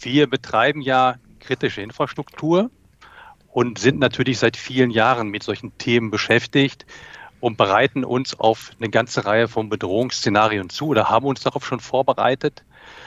Wir 0.00 0.28
betreiben 0.28 0.80
ja 0.80 1.16
kritische 1.48 1.80
Infrastruktur 1.80 2.70
und 3.50 3.78
sind 3.78 3.98
natürlich 3.98 4.38
seit 4.38 4.56
vielen 4.58 4.90
Jahren 4.90 5.28
mit 5.28 5.42
solchen 5.42 5.76
Themen 5.78 6.10
beschäftigt 6.10 6.84
und 7.40 7.56
bereiten 7.56 8.04
uns 8.04 8.38
auf 8.38 8.72
eine 8.78 8.90
ganze 8.90 9.24
Reihe 9.24 9.48
von 9.48 9.70
Bedrohungsszenarien 9.70 10.68
zu 10.68 10.88
oder 10.88 11.08
haben 11.08 11.24
uns 11.24 11.40
darauf 11.40 11.64
schon 11.64 11.80
vorbereitet, 11.80 12.64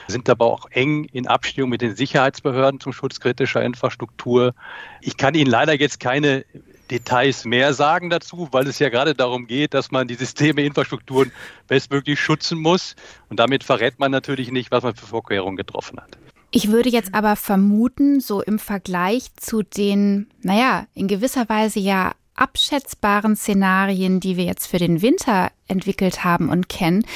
sind 0.08 0.28
aber 0.28 0.46
auch 0.46 0.66
eng 0.70 1.04
in 1.12 1.28
Abstimmung 1.28 1.70
mit 1.70 1.82
den 1.82 1.94
Sicherheitsbehörden 1.94 2.80
zum 2.80 2.92
Schutz 2.92 3.20
kritischer 3.20 3.62
Infrastruktur. 3.62 4.54
Ich 5.00 5.16
kann 5.16 5.34
Ihnen 5.34 5.50
leider 5.50 5.74
jetzt 5.74 6.00
keine 6.00 6.44
Details 6.90 7.44
mehr 7.44 7.72
sagen 7.74 8.10
dazu, 8.10 8.48
weil 8.50 8.66
es 8.66 8.80
ja 8.80 8.88
gerade 8.88 9.14
darum 9.14 9.46
geht, 9.46 9.72
dass 9.72 9.92
man 9.92 10.08
die 10.08 10.16
Systeme, 10.16 10.62
Infrastrukturen 10.62 11.30
bestmöglich 11.68 12.18
schützen 12.18 12.58
muss. 12.58 12.96
Und 13.30 13.38
damit 13.38 13.62
verrät 13.62 14.00
man 14.00 14.10
natürlich 14.10 14.50
nicht, 14.50 14.72
was 14.72 14.82
man 14.82 14.96
für 14.96 15.06
Vorkehrungen 15.06 15.56
getroffen 15.56 16.00
hat. 16.00 16.18
Ich 16.54 16.68
würde 16.68 16.90
jetzt 16.90 17.14
aber 17.14 17.34
vermuten, 17.36 18.20
so 18.20 18.42
im 18.42 18.58
Vergleich 18.58 19.34
zu 19.36 19.62
den, 19.62 20.28
naja, 20.42 20.86
in 20.92 21.08
gewisser 21.08 21.48
Weise 21.48 21.80
ja 21.80 22.12
abschätzbaren 22.34 23.36
Szenarien, 23.36 24.20
die 24.20 24.36
wir 24.36 24.44
jetzt 24.44 24.66
für 24.66 24.76
den 24.78 25.00
Winter 25.00 25.50
entwickelt 25.66 26.24
haben 26.24 26.50
und 26.50 26.68
kennen, 26.68 27.06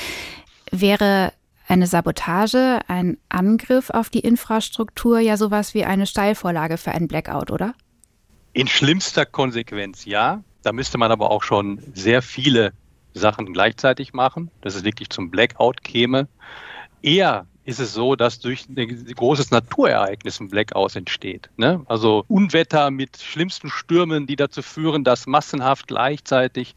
wäre 0.70 1.35
eine 1.68 1.87
Sabotage, 1.87 2.81
ein 2.88 3.18
Angriff 3.29 3.90
auf 3.90 4.09
die 4.09 4.20
Infrastruktur 4.20 5.18
ja 5.18 5.37
sowas 5.37 5.75
wie 5.75 5.85
eine 5.85 6.07
Steilvorlage 6.07 6.79
für 6.79 6.92
einen 6.92 7.07
Blackout, 7.07 7.51
oder? 7.51 7.75
In 8.55 8.68
schlimmster 8.68 9.27
Konsequenz 9.27 10.07
ja. 10.07 10.42
Da 10.62 10.72
müsste 10.72 10.96
man 10.96 11.12
aber 11.12 11.31
auch 11.31 11.42
schon 11.42 11.83
sehr 11.94 12.22
viele 12.22 12.72
Sachen 13.12 13.53
gleichzeitig 13.53 14.14
machen, 14.14 14.51
dass 14.62 14.75
es 14.75 14.85
wirklich 14.85 15.11
zum 15.11 15.31
Blackout 15.31 15.85
käme. 15.85 16.27
Eher 17.03 17.46
ist 17.66 17.81
es 17.81 17.92
so, 17.92 18.14
dass 18.14 18.38
durch 18.38 18.66
ein 18.68 19.07
großes 19.14 19.50
Naturereignis 19.50 20.40
ein 20.40 20.48
Blackout 20.48 20.94
entsteht. 20.94 21.50
Ne? 21.57 21.83
Also 21.87 22.24
Unwetter 22.29 22.92
mit 22.92 23.18
schlimmsten 23.20 23.68
Stürmen, 23.68 24.26
die 24.26 24.37
dazu 24.37 24.62
führen, 24.62 25.02
dass 25.02 25.26
massenhaft 25.26 25.88
gleichzeitig 25.88 26.76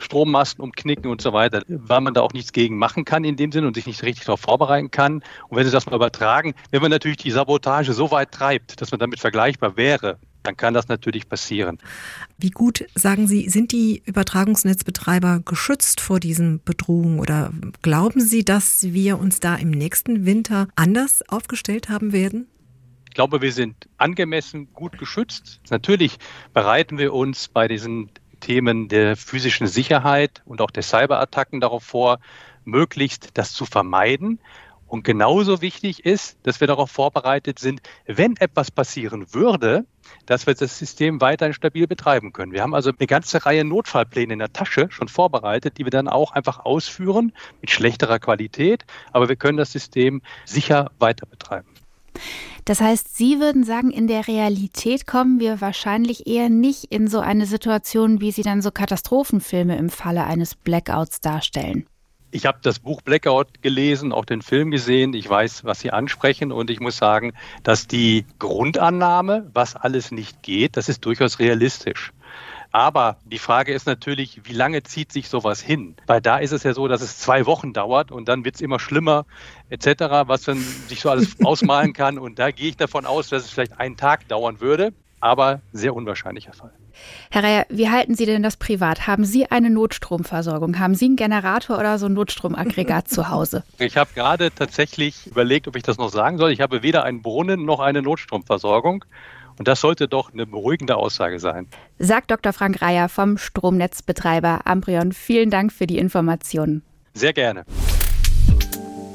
Strommasten 0.00 0.62
umknicken 0.62 1.10
und 1.10 1.22
so 1.22 1.32
weiter, 1.32 1.62
weil 1.68 2.00
man 2.00 2.12
da 2.12 2.20
auch 2.22 2.32
nichts 2.32 2.52
gegen 2.52 2.76
machen 2.76 3.04
kann 3.04 3.24
in 3.24 3.36
dem 3.36 3.52
Sinne 3.52 3.68
und 3.68 3.74
sich 3.74 3.86
nicht 3.86 4.02
richtig 4.02 4.26
darauf 4.26 4.40
vorbereiten 4.40 4.90
kann. 4.90 5.22
Und 5.48 5.56
wenn 5.56 5.64
Sie 5.64 5.70
das 5.70 5.86
mal 5.86 5.94
übertragen, 5.94 6.54
wenn 6.72 6.82
man 6.82 6.90
natürlich 6.90 7.18
die 7.18 7.30
Sabotage 7.30 7.92
so 7.92 8.10
weit 8.10 8.32
treibt, 8.32 8.80
dass 8.80 8.90
man 8.90 8.98
damit 8.98 9.20
vergleichbar 9.20 9.76
wäre, 9.76 10.18
dann 10.46 10.56
kann 10.56 10.74
das 10.74 10.88
natürlich 10.88 11.28
passieren. 11.28 11.78
Wie 12.38 12.50
gut, 12.50 12.86
sagen 12.94 13.26
Sie, 13.26 13.48
sind 13.48 13.72
die 13.72 14.02
Übertragungsnetzbetreiber 14.04 15.40
geschützt 15.44 16.00
vor 16.00 16.20
diesen 16.20 16.62
Bedrohungen 16.62 17.18
oder 17.18 17.50
glauben 17.82 18.20
Sie, 18.20 18.44
dass 18.44 18.82
wir 18.92 19.18
uns 19.18 19.40
da 19.40 19.56
im 19.56 19.70
nächsten 19.70 20.24
Winter 20.24 20.68
anders 20.76 21.22
aufgestellt 21.28 21.88
haben 21.88 22.12
werden? 22.12 22.46
Ich 23.08 23.14
glaube, 23.14 23.40
wir 23.40 23.52
sind 23.52 23.88
angemessen 23.96 24.72
gut 24.72 24.98
geschützt. 24.98 25.60
Natürlich 25.70 26.18
bereiten 26.52 26.98
wir 26.98 27.14
uns 27.14 27.48
bei 27.48 27.66
diesen 27.66 28.10
Themen 28.40 28.88
der 28.88 29.16
physischen 29.16 29.66
Sicherheit 29.66 30.42
und 30.44 30.60
auch 30.60 30.70
der 30.70 30.82
Cyberattacken 30.82 31.60
darauf 31.60 31.82
vor, 31.82 32.18
möglichst 32.64 33.30
das 33.34 33.52
zu 33.52 33.64
vermeiden. 33.64 34.38
Und 34.86 35.02
genauso 35.04 35.60
wichtig 35.62 36.04
ist, 36.04 36.38
dass 36.44 36.60
wir 36.60 36.68
darauf 36.68 36.90
vorbereitet 36.90 37.58
sind, 37.58 37.80
wenn 38.06 38.36
etwas 38.36 38.70
passieren 38.70 39.26
würde, 39.32 39.84
dass 40.26 40.46
wir 40.46 40.54
das 40.54 40.78
System 40.78 41.20
weiterhin 41.20 41.54
stabil 41.54 41.86
betreiben 41.86 42.32
können. 42.32 42.52
Wir 42.52 42.62
haben 42.62 42.74
also 42.74 42.90
eine 42.96 43.06
ganze 43.06 43.44
Reihe 43.44 43.64
Notfallpläne 43.64 44.32
in 44.32 44.38
der 44.38 44.52
Tasche 44.52 44.86
schon 44.90 45.08
vorbereitet, 45.08 45.78
die 45.78 45.84
wir 45.84 45.90
dann 45.90 46.08
auch 46.08 46.32
einfach 46.32 46.64
ausführen 46.64 47.32
mit 47.60 47.70
schlechterer 47.70 48.20
Qualität, 48.20 48.84
aber 49.12 49.28
wir 49.28 49.36
können 49.36 49.58
das 49.58 49.72
System 49.72 50.22
sicher 50.44 50.90
weiter 50.98 51.26
betreiben. 51.26 51.68
Das 52.64 52.80
heißt, 52.80 53.16
Sie 53.16 53.38
würden 53.38 53.62
sagen, 53.62 53.90
in 53.90 54.08
der 54.08 54.26
Realität 54.26 55.06
kommen 55.06 55.38
wir 55.38 55.60
wahrscheinlich 55.60 56.26
eher 56.26 56.48
nicht 56.48 56.84
in 56.84 57.06
so 57.06 57.20
eine 57.20 57.46
Situation, 57.46 58.20
wie 58.20 58.32
Sie 58.32 58.42
dann 58.42 58.60
so 58.60 58.72
Katastrophenfilme 58.72 59.76
im 59.76 59.88
Falle 59.88 60.24
eines 60.24 60.54
Blackouts 60.54 61.20
darstellen. 61.20 61.86
Ich 62.30 62.44
habe 62.44 62.58
das 62.62 62.80
Buch 62.80 63.02
Blackout 63.02 63.62
gelesen, 63.62 64.12
auch 64.12 64.24
den 64.24 64.42
Film 64.42 64.70
gesehen. 64.70 65.14
Ich 65.14 65.28
weiß, 65.28 65.64
was 65.64 65.80
Sie 65.80 65.90
ansprechen. 65.90 66.52
Und 66.52 66.70
ich 66.70 66.80
muss 66.80 66.96
sagen, 66.96 67.32
dass 67.62 67.86
die 67.86 68.26
Grundannahme, 68.38 69.50
was 69.54 69.76
alles 69.76 70.10
nicht 70.10 70.42
geht, 70.42 70.76
das 70.76 70.88
ist 70.88 71.04
durchaus 71.04 71.38
realistisch. 71.38 72.12
Aber 72.72 73.16
die 73.24 73.38
Frage 73.38 73.72
ist 73.72 73.86
natürlich, 73.86 74.40
wie 74.44 74.52
lange 74.52 74.82
zieht 74.82 75.10
sich 75.10 75.28
sowas 75.28 75.62
hin? 75.62 75.96
Weil 76.06 76.20
da 76.20 76.36
ist 76.36 76.52
es 76.52 76.62
ja 76.62 76.74
so, 76.74 76.88
dass 76.88 77.00
es 77.00 77.18
zwei 77.18 77.46
Wochen 77.46 77.72
dauert 77.72 78.10
und 78.10 78.28
dann 78.28 78.44
wird 78.44 78.56
es 78.56 78.60
immer 78.60 78.78
schlimmer 78.78 79.24
etc., 79.70 80.26
was 80.26 80.46
man 80.46 80.58
sich 80.58 81.00
so 81.00 81.08
alles 81.08 81.40
ausmalen 81.44 81.92
kann. 81.92 82.18
Und 82.18 82.38
da 82.38 82.50
gehe 82.50 82.68
ich 82.68 82.76
davon 82.76 83.06
aus, 83.06 83.28
dass 83.28 83.44
es 83.44 83.50
vielleicht 83.50 83.80
einen 83.80 83.96
Tag 83.96 84.28
dauern 84.28 84.60
würde, 84.60 84.92
aber 85.20 85.60
sehr 85.72 85.94
unwahrscheinlicher 85.94 86.52
Fall. 86.52 86.72
Herr 87.30 87.42
Reier, 87.42 87.66
wie 87.68 87.90
halten 87.90 88.14
Sie 88.14 88.26
denn 88.26 88.42
das 88.42 88.56
privat? 88.56 89.06
Haben 89.06 89.24
Sie 89.24 89.50
eine 89.50 89.70
Notstromversorgung? 89.70 90.78
Haben 90.78 90.94
Sie 90.94 91.06
einen 91.06 91.16
Generator 91.16 91.78
oder 91.78 91.98
so 91.98 92.06
ein 92.06 92.14
Notstromaggregat 92.14 93.08
zu 93.08 93.28
Hause? 93.28 93.64
Ich 93.78 93.96
habe 93.96 94.10
gerade 94.14 94.50
tatsächlich 94.52 95.26
überlegt, 95.26 95.68
ob 95.68 95.76
ich 95.76 95.82
das 95.82 95.98
noch 95.98 96.08
sagen 96.08 96.38
soll. 96.38 96.50
Ich 96.50 96.60
habe 96.60 96.82
weder 96.82 97.04
einen 97.04 97.22
Brunnen 97.22 97.64
noch 97.64 97.80
eine 97.80 98.02
Notstromversorgung. 98.02 99.04
Und 99.58 99.68
das 99.68 99.80
sollte 99.80 100.08
doch 100.08 100.32
eine 100.32 100.46
beruhigende 100.46 100.96
Aussage 100.96 101.38
sein. 101.38 101.66
Sagt 101.98 102.30
Dr. 102.30 102.52
Frank 102.52 102.82
Reier 102.82 103.08
vom 103.08 103.38
Stromnetzbetreiber 103.38 104.62
Amprion. 104.64 105.12
Vielen 105.12 105.50
Dank 105.50 105.72
für 105.72 105.86
die 105.86 105.98
Informationen. 105.98 106.82
Sehr 107.14 107.32
gerne. 107.32 107.64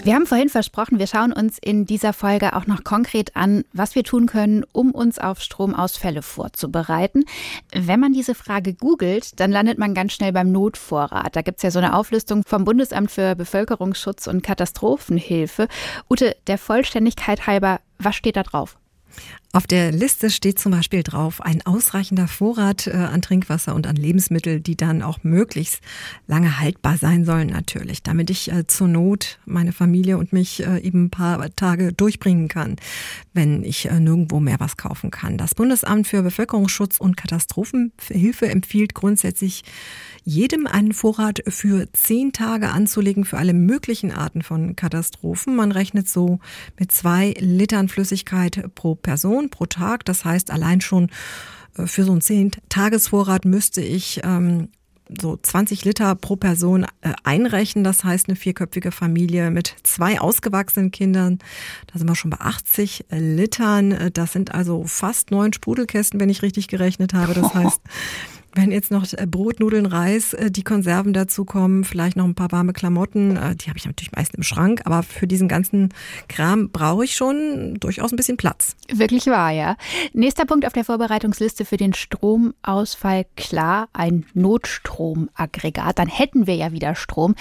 Wir 0.04 0.16
haben 0.16 0.26
vorhin 0.26 0.50
versprochen, 0.50 0.98
wir 0.98 1.06
schauen 1.06 1.32
uns 1.32 1.60
in 1.60 1.86
dieser 1.86 2.12
Folge 2.12 2.56
auch 2.56 2.66
noch 2.66 2.84
konkret 2.84 3.36
an, 3.36 3.64
was 3.72 3.94
wir 3.94 4.04
tun 4.04 4.26
können, 4.26 4.66
um 4.72 4.92
uns 4.92 5.20
auf 5.20 5.42
Stromausfälle 5.42 6.24
vorzubereiten. 6.24 7.26
Wenn 7.72 8.00
man 8.00 8.12
diese 8.12 8.34
Frage 8.34 8.74
googelt, 8.74 9.40
dann 9.40 9.52
landet 9.52 9.78
man 9.78 9.94
ganz 9.94 10.14
schnell 10.14 10.34
beim 10.34 10.52
Notvorrat. 10.52 11.36
Da 11.36 11.44
gibt 11.44 11.58
es 11.58 11.64
ja 11.64 11.70
so 11.70 11.78
eine 11.78 11.96
Auflistung 11.96 12.44
vom 12.44 12.66
Bundesamt 12.66 13.12
für 13.12 13.36
Bevölkerungsschutz 13.36 14.26
und 14.26 14.42
Katastrophenhilfe. 14.42 15.68
Ute, 16.10 16.36
der 16.48 16.58
Vollständigkeit 16.58 17.46
halber, 17.46 17.80
was 18.00 18.16
steht 18.16 18.38
da 18.38 18.44
drauf? 18.44 18.78
Auf 19.54 19.68
der 19.68 19.92
Liste 19.92 20.30
steht 20.30 20.60
zum 20.60 20.72
Beispiel 20.72 21.04
drauf 21.04 21.42
ein 21.42 21.62
ausreichender 21.66 22.30
Vorrat 22.30 22.88
äh, 22.88 22.92
an 22.92 23.22
Trinkwasser 23.22 23.76
und 23.76 23.86
an 23.86 23.98
Lebensmittel, 23.98 24.62
die 24.62 24.78
dann 24.78 25.02
auch 25.02 25.24
möglichst 25.24 25.82
lange 26.26 26.62
haltbar 26.62 26.96
sein 26.96 27.26
sollen 27.26 27.48
natürlich, 27.48 28.02
damit 28.02 28.30
ich 28.30 28.50
äh, 28.50 28.66
zur 28.66 28.88
Not 28.88 29.40
meine 29.46 29.74
Familie 29.74 30.18
und 30.18 30.32
mich 30.32 30.66
äh, 30.66 30.80
eben 30.80 31.06
ein 31.06 31.10
paar 31.10 31.54
Tage 31.54 31.92
durchbringen 31.92 32.48
kann, 32.48 32.78
wenn 33.34 33.66
ich 33.66 33.92
nirgendwo 33.92 34.40
mehr 34.40 34.62
was 34.62 34.78
kaufen 34.78 35.12
kann. 35.12 35.38
Das 35.38 35.54
Bundesamt 35.54 36.08
für 36.08 36.24
Bevölkerungsschutz 36.24 36.98
und 36.98 37.18
Katastrophenhilfe 37.18 38.48
empfiehlt 38.48 38.94
grundsätzlich 38.94 39.64
jedem 40.24 40.66
einen 40.68 40.94
Vorrat 40.94 41.42
für 41.48 41.92
zehn 41.94 42.32
Tage 42.32 42.70
anzulegen 42.70 43.26
für 43.26 43.38
alle 43.38 43.54
möglichen 43.54 44.12
Arten 44.12 44.44
von 44.44 44.76
Katastrophen. 44.76 45.56
Man 45.56 45.72
rechnet 45.72 46.08
so 46.08 46.40
mit 46.80 46.92
zwei 46.92 47.34
Litern 47.40 47.90
Flüssigkeit 47.90 48.74
pro 48.76 48.96
Person 48.96 49.41
pro 49.50 49.66
Tag. 49.66 50.06
Das 50.06 50.26
heißt, 50.26 50.52
allein 50.52 50.82
schon 50.82 51.10
äh, 51.78 51.88
für 51.88 52.04
so 52.04 52.12
einen 52.12 52.22
zehn 52.22 52.52
Tagesvorrat 52.70 53.46
müsste 53.46 53.82
ich 53.82 54.22
ähm, 54.24 54.70
so 55.20 55.38
20 55.42 55.84
Liter 55.84 56.16
pro 56.16 56.36
Person 56.36 56.86
äh, 57.02 57.14
einrechnen. 57.24 57.84
Das 57.84 58.04
heißt, 58.04 58.30
eine 58.30 58.36
vierköpfige 58.36 58.92
Familie 58.92 59.52
mit 59.52 59.76
zwei 59.84 60.20
ausgewachsenen 60.20 60.92
Kindern, 60.92 61.40
da 61.92 62.00
sind 62.00 62.08
wir 62.08 62.16
schon 62.16 62.32
bei 62.32 62.40
80 62.40 63.06
Litern. 63.10 63.92
Äh, 63.92 64.12
das 64.12 64.34
sind 64.34 64.54
also 64.54 64.86
fast 64.86 65.32
neun 65.32 65.54
Sprudelkästen, 65.54 66.20
wenn 66.20 66.30
ich 66.30 66.42
richtig 66.42 66.68
gerechnet 66.68 67.14
habe. 67.14 67.34
Das 67.34 67.54
heißt, 67.54 67.82
wenn 68.54 68.72
jetzt 68.72 68.92
noch 68.92 69.06
äh, 69.14 69.26
Brot, 69.26 69.60
Nudeln, 69.60 69.86
Reis, 69.86 70.34
äh, 70.34 70.52
die 70.52 70.64
Konserven 70.64 71.14
dazu 71.14 71.46
kommen, 71.46 71.84
vielleicht 71.84 72.18
noch 72.18 72.26
ein 72.26 72.36
paar 72.36 72.52
warme 72.52 72.74
Klamotten, 72.74 73.38
äh, 73.38 73.56
die 73.56 73.70
habe 73.70 73.78
ich 73.78 73.86
natürlich 73.86 74.12
meist 74.12 74.36
im 74.36 74.44
Schrank, 74.44 74.82
aber 74.86 75.04
für 75.04 75.28
diesen 75.28 75.48
ganzen 75.48 75.90
Kram 76.28 76.70
brauche 76.70 77.06
ich 77.06 77.16
schon 77.16 77.76
durchaus 77.76 78.12
ein 78.12 78.18
bisschen 78.18 78.38
Platz. 78.38 78.76
Wirklich 78.92 79.28
wahr, 79.28 79.52
ja. 79.52 79.78
Nächster 80.14 80.46
Punkt 80.46 80.66
auf 80.66 80.74
der 80.74 80.84
Vorbereitungsliste 80.84 81.66
für 81.66 81.78
den 81.78 81.94
Stromausfall, 81.94 83.26
klar, 83.38 83.88
ein 83.94 84.26
Notstromaggregat. 84.34 86.00
Dann 86.00 86.08
hätten 86.08 86.48
wir 86.48 86.56
ja 86.56 86.72
wieder 86.72 86.96
Strom. 86.96 87.36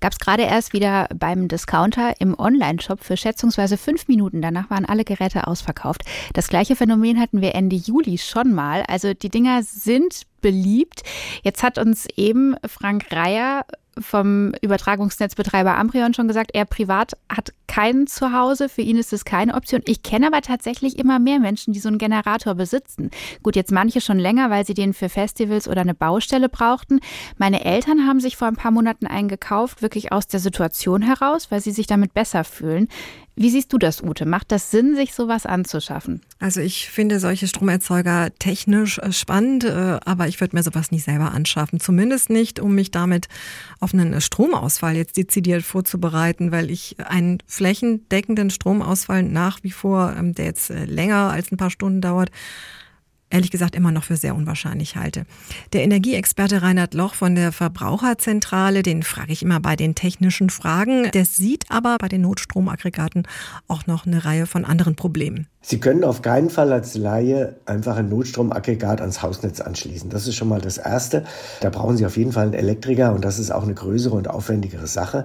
Gab 0.00 0.12
es 0.12 0.18
gerade 0.18 0.42
erst 0.42 0.72
wieder 0.72 1.08
beim 1.14 1.48
Discounter 1.48 2.14
im 2.20 2.38
Online-Shop 2.38 3.02
für 3.02 3.16
schätzungsweise 3.16 3.76
fünf 3.76 4.08
Minuten. 4.08 4.42
Danach 4.42 4.70
waren 4.70 4.84
alle 4.84 5.04
Geräte 5.04 5.46
ausverkauft. 5.46 6.02
Das 6.32 6.48
gleiche 6.48 6.76
Phänomen 6.76 7.20
hatten 7.20 7.40
wir 7.40 7.54
Ende 7.54 7.76
Juli 7.76 8.18
schon 8.18 8.52
mal. 8.52 8.82
Also 8.88 9.14
die 9.14 9.28
Dinger 9.28 9.62
sind 9.62 10.26
beliebt. 10.40 11.02
Jetzt 11.42 11.62
hat 11.62 11.78
uns 11.78 12.06
eben 12.16 12.56
Frank 12.66 13.06
Reier 13.10 13.64
vom 13.98 14.52
Übertragungsnetzbetreiber 14.60 15.76
Amprion 15.76 16.12
schon 16.12 16.28
gesagt, 16.28 16.50
er 16.52 16.66
privat 16.66 17.12
hat 17.34 17.52
keinen 17.66 18.06
zu 18.06 18.32
Hause. 18.32 18.68
Für 18.68 18.82
ihn 18.82 18.98
ist 18.98 19.12
es 19.12 19.24
keine 19.24 19.54
Option. 19.54 19.82
Ich 19.86 20.02
kenne 20.02 20.26
aber 20.26 20.42
tatsächlich 20.42 20.98
immer 20.98 21.18
mehr 21.18 21.38
Menschen, 21.38 21.72
die 21.72 21.80
so 21.80 21.88
einen 21.88 21.98
Generator 21.98 22.54
besitzen. 22.54 23.10
Gut, 23.42 23.56
jetzt 23.56 23.72
manche 23.72 24.00
schon 24.00 24.18
länger, 24.18 24.50
weil 24.50 24.66
sie 24.66 24.74
den 24.74 24.92
für 24.92 25.08
Festivals 25.08 25.66
oder 25.68 25.80
eine 25.80 25.94
Baustelle 25.94 26.48
brauchten. 26.48 27.00
Meine 27.38 27.64
Eltern 27.64 28.06
haben 28.06 28.20
sich 28.20 28.36
vor 28.36 28.48
ein 28.48 28.56
paar 28.56 28.70
Monaten 28.70 29.06
einen 29.06 29.28
gekauft, 29.28 29.82
wirklich 29.82 30.12
aus 30.12 30.26
der 30.26 30.40
Situation 30.40 31.02
heraus, 31.02 31.50
weil 31.50 31.60
sie 31.60 31.72
sich 31.72 31.86
damit 31.86 32.12
besser 32.12 32.44
fühlen. 32.44 32.88
Wie 33.38 33.50
siehst 33.50 33.70
du 33.70 33.76
das, 33.76 34.02
Ute? 34.02 34.24
Macht 34.24 34.50
das 34.50 34.70
Sinn, 34.70 34.96
sich 34.96 35.12
sowas 35.12 35.44
anzuschaffen? 35.44 36.22
Also 36.38 36.62
ich 36.62 36.88
finde 36.88 37.20
solche 37.20 37.46
Stromerzeuger 37.46 38.30
technisch 38.38 38.96
äh, 38.98 39.12
spannend, 39.12 39.64
äh, 39.64 39.98
aber 40.06 40.26
ich 40.26 40.40
würde 40.40 40.56
mir 40.56 40.62
sowas 40.62 40.90
nicht 40.90 41.04
selber 41.04 41.32
anschaffen. 41.32 41.78
Zumindest 41.78 42.30
nicht, 42.30 42.60
um 42.60 42.74
mich 42.74 42.92
damit 42.92 43.28
auf 43.78 43.92
einen 43.92 44.22
Stromausfall 44.22 44.96
jetzt 44.96 45.18
dezidiert 45.18 45.64
vorzubereiten, 45.64 46.50
weil 46.50 46.70
ich 46.70 46.96
einen 46.98 47.42
flächendeckenden 47.46 48.48
Stromausfall 48.48 49.22
nach 49.22 49.62
wie 49.62 49.70
vor, 49.70 50.14
ähm, 50.18 50.34
der 50.34 50.46
jetzt 50.46 50.70
äh, 50.70 50.86
länger 50.86 51.30
als 51.30 51.52
ein 51.52 51.58
paar 51.58 51.70
Stunden 51.70 52.00
dauert, 52.00 52.30
ehrlich 53.30 53.50
gesagt 53.50 53.74
immer 53.74 53.92
noch 53.92 54.04
für 54.04 54.16
sehr 54.16 54.34
unwahrscheinlich 54.34 54.96
halte. 54.96 55.26
Der 55.72 55.82
Energieexperte 55.82 56.62
Reinhard 56.62 56.94
Loch 56.94 57.14
von 57.14 57.34
der 57.34 57.52
Verbraucherzentrale, 57.52 58.82
den 58.82 59.02
frage 59.02 59.32
ich 59.32 59.42
immer 59.42 59.60
bei 59.60 59.76
den 59.76 59.94
technischen 59.94 60.50
Fragen, 60.50 61.10
der 61.12 61.24
sieht 61.24 61.70
aber 61.70 61.98
bei 61.98 62.08
den 62.08 62.22
Notstromaggregaten 62.22 63.26
auch 63.68 63.86
noch 63.86 64.06
eine 64.06 64.24
Reihe 64.24 64.46
von 64.46 64.64
anderen 64.64 64.96
Problemen. 64.96 65.48
Sie 65.68 65.80
können 65.80 66.04
auf 66.04 66.22
keinen 66.22 66.48
Fall 66.48 66.72
als 66.72 66.94
Laie 66.94 67.56
einfach 67.66 67.96
ein 67.96 68.08
Notstromaggregat 68.08 69.00
ans 69.00 69.20
Hausnetz 69.20 69.60
anschließen. 69.60 70.10
Das 70.10 70.28
ist 70.28 70.36
schon 70.36 70.48
mal 70.48 70.60
das 70.60 70.78
Erste. 70.78 71.24
Da 71.60 71.70
brauchen 71.70 71.96
Sie 71.96 72.06
auf 72.06 72.16
jeden 72.16 72.30
Fall 72.30 72.44
einen 72.44 72.54
Elektriker 72.54 73.12
und 73.12 73.24
das 73.24 73.40
ist 73.40 73.50
auch 73.50 73.64
eine 73.64 73.74
größere 73.74 74.14
und 74.14 74.30
aufwendigere 74.30 74.86
Sache. 74.86 75.24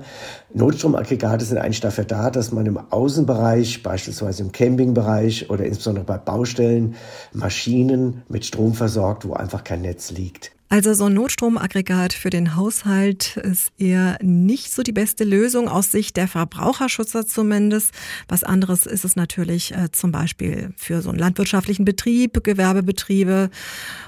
Notstromaggregate 0.51 1.45
sind 1.45 1.59
eigentlich 1.59 1.81
dafür 1.81 2.05
da, 2.05 2.31
dass 2.31 2.51
man 2.51 2.65
im 2.65 2.79
Außenbereich, 2.79 3.83
beispielsweise 3.83 4.41
im 4.41 4.51
Campingbereich 4.51 5.51
oder 5.51 5.63
insbesondere 5.63 6.05
bei 6.05 6.17
Baustellen, 6.17 6.95
Maschinen 7.33 8.23
mit 8.27 8.43
Strom 8.43 8.73
versorgt, 8.73 9.27
wo 9.27 9.33
einfach 9.33 9.63
kein 9.63 9.83
Netz 9.83 10.09
liegt. 10.09 10.53
Also 10.71 10.93
so 10.93 11.07
ein 11.07 11.13
Notstromaggregat 11.15 12.13
für 12.13 12.29
den 12.29 12.55
Haushalt 12.55 13.35
ist 13.35 13.73
eher 13.77 14.17
nicht 14.21 14.71
so 14.71 14.83
die 14.83 14.93
beste 14.93 15.25
Lösung 15.25 15.67
aus 15.67 15.91
Sicht 15.91 16.15
der 16.15 16.29
Verbraucherschützer 16.29 17.27
zumindest. 17.27 17.91
Was 18.29 18.45
anderes 18.45 18.85
ist 18.85 19.03
es 19.03 19.17
natürlich 19.17 19.73
äh, 19.73 19.91
zum 19.91 20.13
Beispiel 20.13 20.73
für 20.77 21.01
so 21.01 21.09
einen 21.09 21.19
landwirtschaftlichen 21.19 21.83
Betrieb, 21.83 22.41
Gewerbebetriebe 22.41 23.49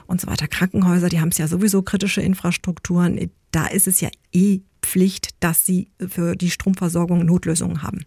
und 0.08 0.22
so 0.22 0.28
weiter, 0.28 0.48
Krankenhäuser, 0.48 1.10
die 1.10 1.20
haben 1.20 1.28
es 1.28 1.38
ja 1.38 1.50
sowieso 1.50 1.82
kritische 1.82 2.22
Infrastrukturen. 2.22 3.30
Da 3.52 3.68
ist 3.68 3.90
es 3.90 4.00
ja 4.00 4.08
eh 4.32 4.62
Pflicht, 4.82 5.32
dass 5.42 5.66
sie 5.66 5.90
für 6.00 6.38
die 6.38 6.50
Stromversorgung 6.50 7.26
Notlösungen 7.26 7.84
haben. 7.84 8.06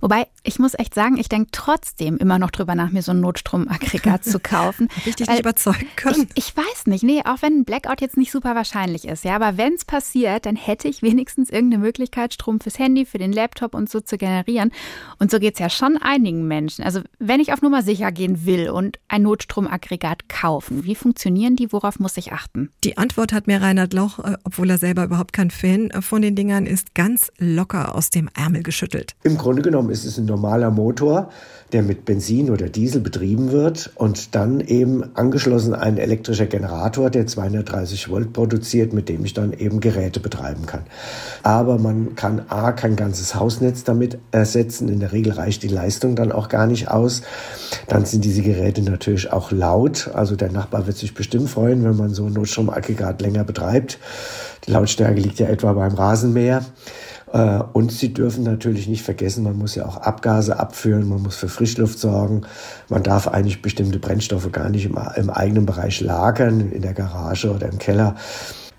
Wobei, 0.00 0.26
ich 0.42 0.58
muss 0.58 0.74
echt 0.78 0.94
sagen, 0.94 1.16
ich 1.16 1.28
denke 1.28 1.48
trotzdem 1.52 2.16
immer 2.18 2.38
noch 2.38 2.50
drüber 2.50 2.74
nach, 2.74 2.90
mir 2.90 3.02
so 3.02 3.12
ein 3.12 3.20
Notstromaggregat 3.20 4.24
zu 4.24 4.38
kaufen. 4.38 4.88
Dich 5.06 5.18
nicht 5.18 5.40
überzeugen 5.40 5.88
können? 5.96 6.28
Ich, 6.34 6.48
ich, 6.48 6.56
weiß 6.56 6.86
nicht. 6.86 7.02
Nee, 7.02 7.22
auch 7.24 7.42
wenn 7.42 7.60
ein 7.60 7.64
Blackout 7.64 8.00
jetzt 8.00 8.16
nicht 8.16 8.32
super 8.32 8.54
wahrscheinlich 8.54 9.06
ist. 9.06 9.24
Ja, 9.24 9.36
aber 9.36 9.56
wenn 9.56 9.74
es 9.74 9.84
passiert, 9.84 10.46
dann 10.46 10.56
hätte 10.56 10.88
ich 10.88 11.02
wenigstens 11.02 11.50
irgendeine 11.50 11.82
Möglichkeit, 11.82 12.34
Strom 12.34 12.60
fürs 12.60 12.78
Handy, 12.78 13.06
für 13.06 13.18
den 13.18 13.32
Laptop 13.32 13.74
und 13.74 13.88
so 13.90 14.00
zu 14.00 14.16
generieren. 14.18 14.72
Und 15.18 15.30
so 15.30 15.38
geht 15.38 15.54
es 15.54 15.60
ja 15.60 15.70
schon 15.70 15.96
einigen 15.96 16.46
Menschen. 16.46 16.84
Also 16.84 17.00
wenn 17.18 17.40
ich 17.40 17.52
auf 17.52 17.62
Nummer 17.62 17.82
sicher 17.82 18.12
gehen 18.12 18.46
will 18.46 18.70
und 18.70 18.98
ein 19.08 19.22
Notstromaggregat 19.22 20.28
kaufen, 20.28 20.84
wie 20.84 20.94
funktionieren 20.94 21.56
die? 21.56 21.72
Worauf 21.72 21.98
muss 21.98 22.16
ich 22.16 22.32
achten? 22.32 22.70
Die 22.84 22.98
Antwort 22.98 23.32
hat 23.32 23.46
mir 23.46 23.60
Reinhard 23.60 23.92
Lauch, 23.92 24.18
äh, 24.18 24.36
obwohl 24.44 24.70
er 24.70 24.78
selber 24.78 25.04
überhaupt 25.04 25.32
kein 25.32 25.50
Fan 25.50 25.90
äh, 25.90 26.02
von 26.02 26.22
den 26.22 26.34
Dingern 26.34 26.66
ist, 26.66 26.94
ganz 26.94 27.32
locker 27.38 27.94
aus 27.94 28.10
dem 28.10 28.28
Ärmel 28.34 28.62
geschüttelt. 28.62 29.14
Im 29.22 29.36
Grunde 29.46 29.62
genommen 29.62 29.90
ist 29.90 30.04
es 30.04 30.18
ein 30.18 30.24
normaler 30.24 30.72
Motor, 30.72 31.30
der 31.70 31.84
mit 31.84 32.04
Benzin 32.04 32.50
oder 32.50 32.68
Diesel 32.68 33.00
betrieben 33.00 33.52
wird 33.52 33.92
und 33.94 34.34
dann 34.34 34.58
eben 34.58 35.04
angeschlossen 35.14 35.72
ein 35.72 35.98
elektrischer 35.98 36.46
Generator, 36.46 37.10
der 37.10 37.28
230 37.28 38.08
Volt 38.08 38.32
produziert, 38.32 38.92
mit 38.92 39.08
dem 39.08 39.24
ich 39.24 39.34
dann 39.34 39.52
eben 39.52 39.78
Geräte 39.78 40.18
betreiben 40.18 40.66
kann. 40.66 40.82
Aber 41.44 41.78
man 41.78 42.16
kann 42.16 42.42
A, 42.48 42.72
kein 42.72 42.96
ganzes 42.96 43.36
Hausnetz 43.36 43.84
damit 43.84 44.18
ersetzen. 44.32 44.88
In 44.88 44.98
der 44.98 45.12
Regel 45.12 45.34
reicht 45.34 45.62
die 45.62 45.68
Leistung 45.68 46.16
dann 46.16 46.32
auch 46.32 46.48
gar 46.48 46.66
nicht 46.66 46.88
aus. 46.88 47.22
Dann 47.86 48.04
sind 48.04 48.24
diese 48.24 48.42
Geräte 48.42 48.82
natürlich 48.82 49.32
auch 49.32 49.52
laut. 49.52 50.10
Also 50.12 50.34
der 50.34 50.50
Nachbar 50.50 50.88
wird 50.88 50.96
sich 50.96 51.14
bestimmt 51.14 51.50
freuen, 51.50 51.84
wenn 51.84 51.96
man 51.96 52.12
so 52.14 52.26
ein 52.26 52.32
Notstromaggregat 52.32 53.22
länger 53.22 53.44
betreibt. 53.44 54.00
Die 54.66 54.72
Lautstärke 54.72 55.20
liegt 55.20 55.38
ja 55.38 55.46
etwa 55.46 55.72
beim 55.72 55.94
Rasenmäher. 55.94 56.64
Äh, 57.32 57.60
und 57.72 57.92
Sie 57.92 58.12
dürfen 58.12 58.44
natürlich 58.44 58.88
nicht 58.88 59.02
vergessen, 59.02 59.44
man 59.44 59.58
muss 59.58 59.74
ja 59.74 59.86
auch 59.86 59.98
Abgase 59.98 60.58
abführen, 60.58 61.08
man 61.08 61.22
muss 61.22 61.36
für 61.36 61.48
Frischluft 61.48 61.98
sorgen. 61.98 62.42
Man 62.88 63.02
darf 63.02 63.28
eigentlich 63.28 63.62
bestimmte 63.62 63.98
Brennstoffe 63.98 64.50
gar 64.52 64.68
nicht 64.68 64.86
im, 64.86 64.98
im 65.16 65.30
eigenen 65.30 65.66
Bereich 65.66 66.00
lagern, 66.00 66.72
in 66.72 66.82
der 66.82 66.94
Garage 66.94 67.52
oder 67.52 67.68
im 67.68 67.78
Keller. 67.78 68.16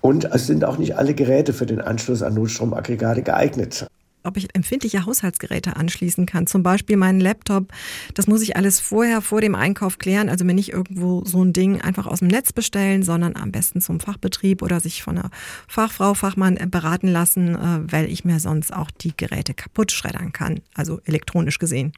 Und 0.00 0.24
es 0.24 0.46
sind 0.46 0.64
auch 0.64 0.78
nicht 0.78 0.96
alle 0.96 1.14
Geräte 1.14 1.52
für 1.52 1.66
den 1.66 1.80
Anschluss 1.80 2.22
an 2.22 2.34
Notstromaggregate 2.34 3.22
geeignet 3.22 3.86
ob 4.28 4.36
ich 4.36 4.54
empfindliche 4.54 5.06
Haushaltsgeräte 5.06 5.76
anschließen 5.76 6.26
kann. 6.26 6.46
Zum 6.46 6.62
Beispiel 6.62 6.96
meinen 6.96 7.20
Laptop. 7.20 7.72
Das 8.14 8.26
muss 8.26 8.42
ich 8.42 8.56
alles 8.56 8.78
vorher, 8.78 9.20
vor 9.22 9.40
dem 9.40 9.54
Einkauf 9.54 9.98
klären. 9.98 10.28
Also 10.28 10.44
mir 10.44 10.54
nicht 10.54 10.72
irgendwo 10.72 11.24
so 11.24 11.44
ein 11.44 11.52
Ding 11.52 11.80
einfach 11.80 12.06
aus 12.06 12.20
dem 12.20 12.28
Netz 12.28 12.52
bestellen, 12.52 13.02
sondern 13.02 13.36
am 13.36 13.50
besten 13.50 13.80
zum 13.80 14.00
Fachbetrieb 14.00 14.62
oder 14.62 14.80
sich 14.80 15.02
von 15.02 15.18
einer 15.18 15.30
Fachfrau, 15.66 16.14
Fachmann 16.14 16.58
beraten 16.70 17.08
lassen, 17.08 17.54
äh, 17.56 17.92
weil 17.92 18.10
ich 18.10 18.24
mir 18.24 18.38
sonst 18.38 18.72
auch 18.72 18.90
die 18.90 19.16
Geräte 19.16 19.54
kaputt 19.54 19.90
schreddern 19.90 20.32
kann. 20.32 20.60
Also 20.74 21.00
elektronisch 21.04 21.58
gesehen. 21.58 21.92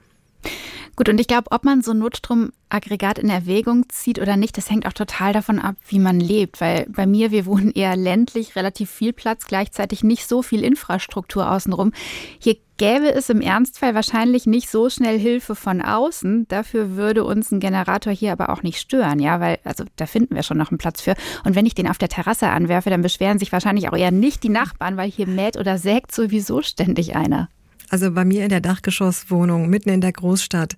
Gut, 0.97 1.09
und 1.09 1.19
ich 1.19 1.29
glaube, 1.29 1.51
ob 1.51 1.65
man 1.65 1.83
so 1.83 1.93
ein 1.93 1.99
Notstromaggregat 1.99 3.19
in 3.19 3.31
Erwägung 3.31 3.89
zieht 3.89 4.19
oder 4.19 4.37
nicht, 4.37 4.59
das 4.59 4.71
hängt 4.71 4.87
auch 4.87 4.93
total 4.93 5.33
davon 5.33 5.59
ab, 5.59 5.77
wie 5.89 5.99
man 5.99 6.21
lebt. 6.21 6.61
Weil 6.61 6.87
bei 6.91 7.07
mir, 7.07 7.31
wir 7.31 7.47
wohnen 7.47 7.71
eher 7.71 7.97
ländlich, 7.97 8.55
relativ 8.57 8.91
viel 8.91 9.13
Platz, 9.13 9.47
gleichzeitig 9.47 10.05
nicht 10.05 10.27
so 10.27 10.43
viel 10.43 10.63
Infrastruktur 10.63 11.51
außenrum. 11.51 11.93
Hier 12.39 12.57
gäbe 12.77 13.13
es 13.13 13.31
im 13.31 13.41
Ernstfall 13.41 13.95
wahrscheinlich 13.95 14.47
nicht 14.47 14.69
so 14.69 14.91
schnell 14.91 15.19
Hilfe 15.19 15.55
von 15.55 15.81
außen. 15.81 16.49
Dafür 16.49 16.97
würde 16.97 17.25
uns 17.25 17.51
ein 17.51 17.61
Generator 17.61 18.13
hier 18.13 18.33
aber 18.33 18.51
auch 18.51 18.63
nicht 18.63 18.79
stören, 18.79 19.21
ja, 19.21 19.41
weil, 19.41 19.59
also 19.65 19.85
da 19.97 20.07
finden 20.07 20.35
wir 20.35 20.43
schon 20.43 20.59
noch 20.59 20.71
einen 20.71 20.79
Platz 20.79 21.01
für. 21.01 21.15
Und 21.45 21.55
wenn 21.55 21.67
ich 21.67 21.75
den 21.75 21.89
auf 21.89 21.99
der 21.99 22.09
Terrasse 22.09 22.49
anwerfe, 22.49 22.91
dann 22.91 23.03
beschweren 23.03 23.39
sich 23.39 23.53
wahrscheinlich 23.53 23.89
auch 23.89 23.97
eher 23.97 24.11
nicht 24.11 24.43
die 24.43 24.49
Nachbarn, 24.49 24.97
weil 24.97 25.11
hier 25.11 25.27
mäht 25.27 25.57
oder 25.59 25.79
sägt 25.79 26.13
sowieso 26.13 26.63
ständig 26.63 27.17
einer. 27.17 27.49
Also 27.91 28.11
bei 28.13 28.25
mir 28.25 28.45
in 28.45 28.49
der 28.49 28.61
Dachgeschosswohnung, 28.61 29.69
mitten 29.69 29.91
in 29.91 30.01
der 30.01 30.13
Großstadt. 30.13 30.77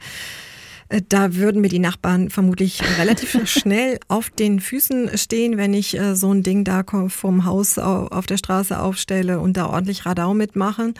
Äh, 0.88 1.03
da 1.09 1.35
würden 1.35 1.61
mir 1.61 1.68
die 1.68 1.79
Nachbarn 1.79 2.31
vermutlich 2.31 2.81
relativ 2.98 3.48
schnell 3.48 4.01
auf 4.09 4.31
den 4.31 4.61
Füßen 4.61 5.16
stehen, 5.16 5.57
wenn 5.57 5.75
ich 5.75 5.98
äh, 5.98 6.16
so 6.16 6.33
ein 6.33 6.42
Ding 6.42 6.64
da 6.64 6.83
vom 7.09 7.44
Haus 7.44 7.79
auf 7.79 8.27
der 8.27 8.37
Straße 8.37 8.79
aufstelle 8.79 9.40
und 9.40 9.57
da 9.57 9.66
ordentlich 9.66 10.07
Radau 10.07 10.35
mitmachen. 10.35 10.94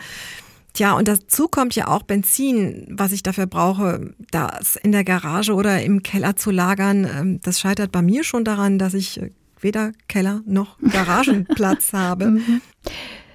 Tja, 0.73 0.93
und 0.93 1.07
dazu 1.07 1.47
kommt 1.47 1.75
ja 1.75 1.87
auch 1.87 2.01
Benzin, 2.01 2.87
was 2.89 3.11
ich 3.11 3.21
dafür 3.21 3.45
brauche, 3.45 4.15
das 4.31 4.75
in 4.75 4.91
der 4.91 5.03
Garage 5.03 5.53
oder 5.53 5.83
im 5.83 6.01
Keller 6.01 6.35
zu 6.35 6.49
lagern. 6.49 7.05
Ähm, 7.05 7.39
das 7.43 7.59
scheitert 7.59 7.91
bei 7.91 8.01
mir 8.01 8.23
schon 8.23 8.43
daran, 8.43 8.79
dass 8.79 8.95
ich 8.95 9.21
äh, 9.21 9.29
weder 9.61 9.91
Keller 10.07 10.41
noch 10.45 10.77
Garagenplatz 10.91 11.93
habe. 11.93 12.31
Mhm. 12.31 12.61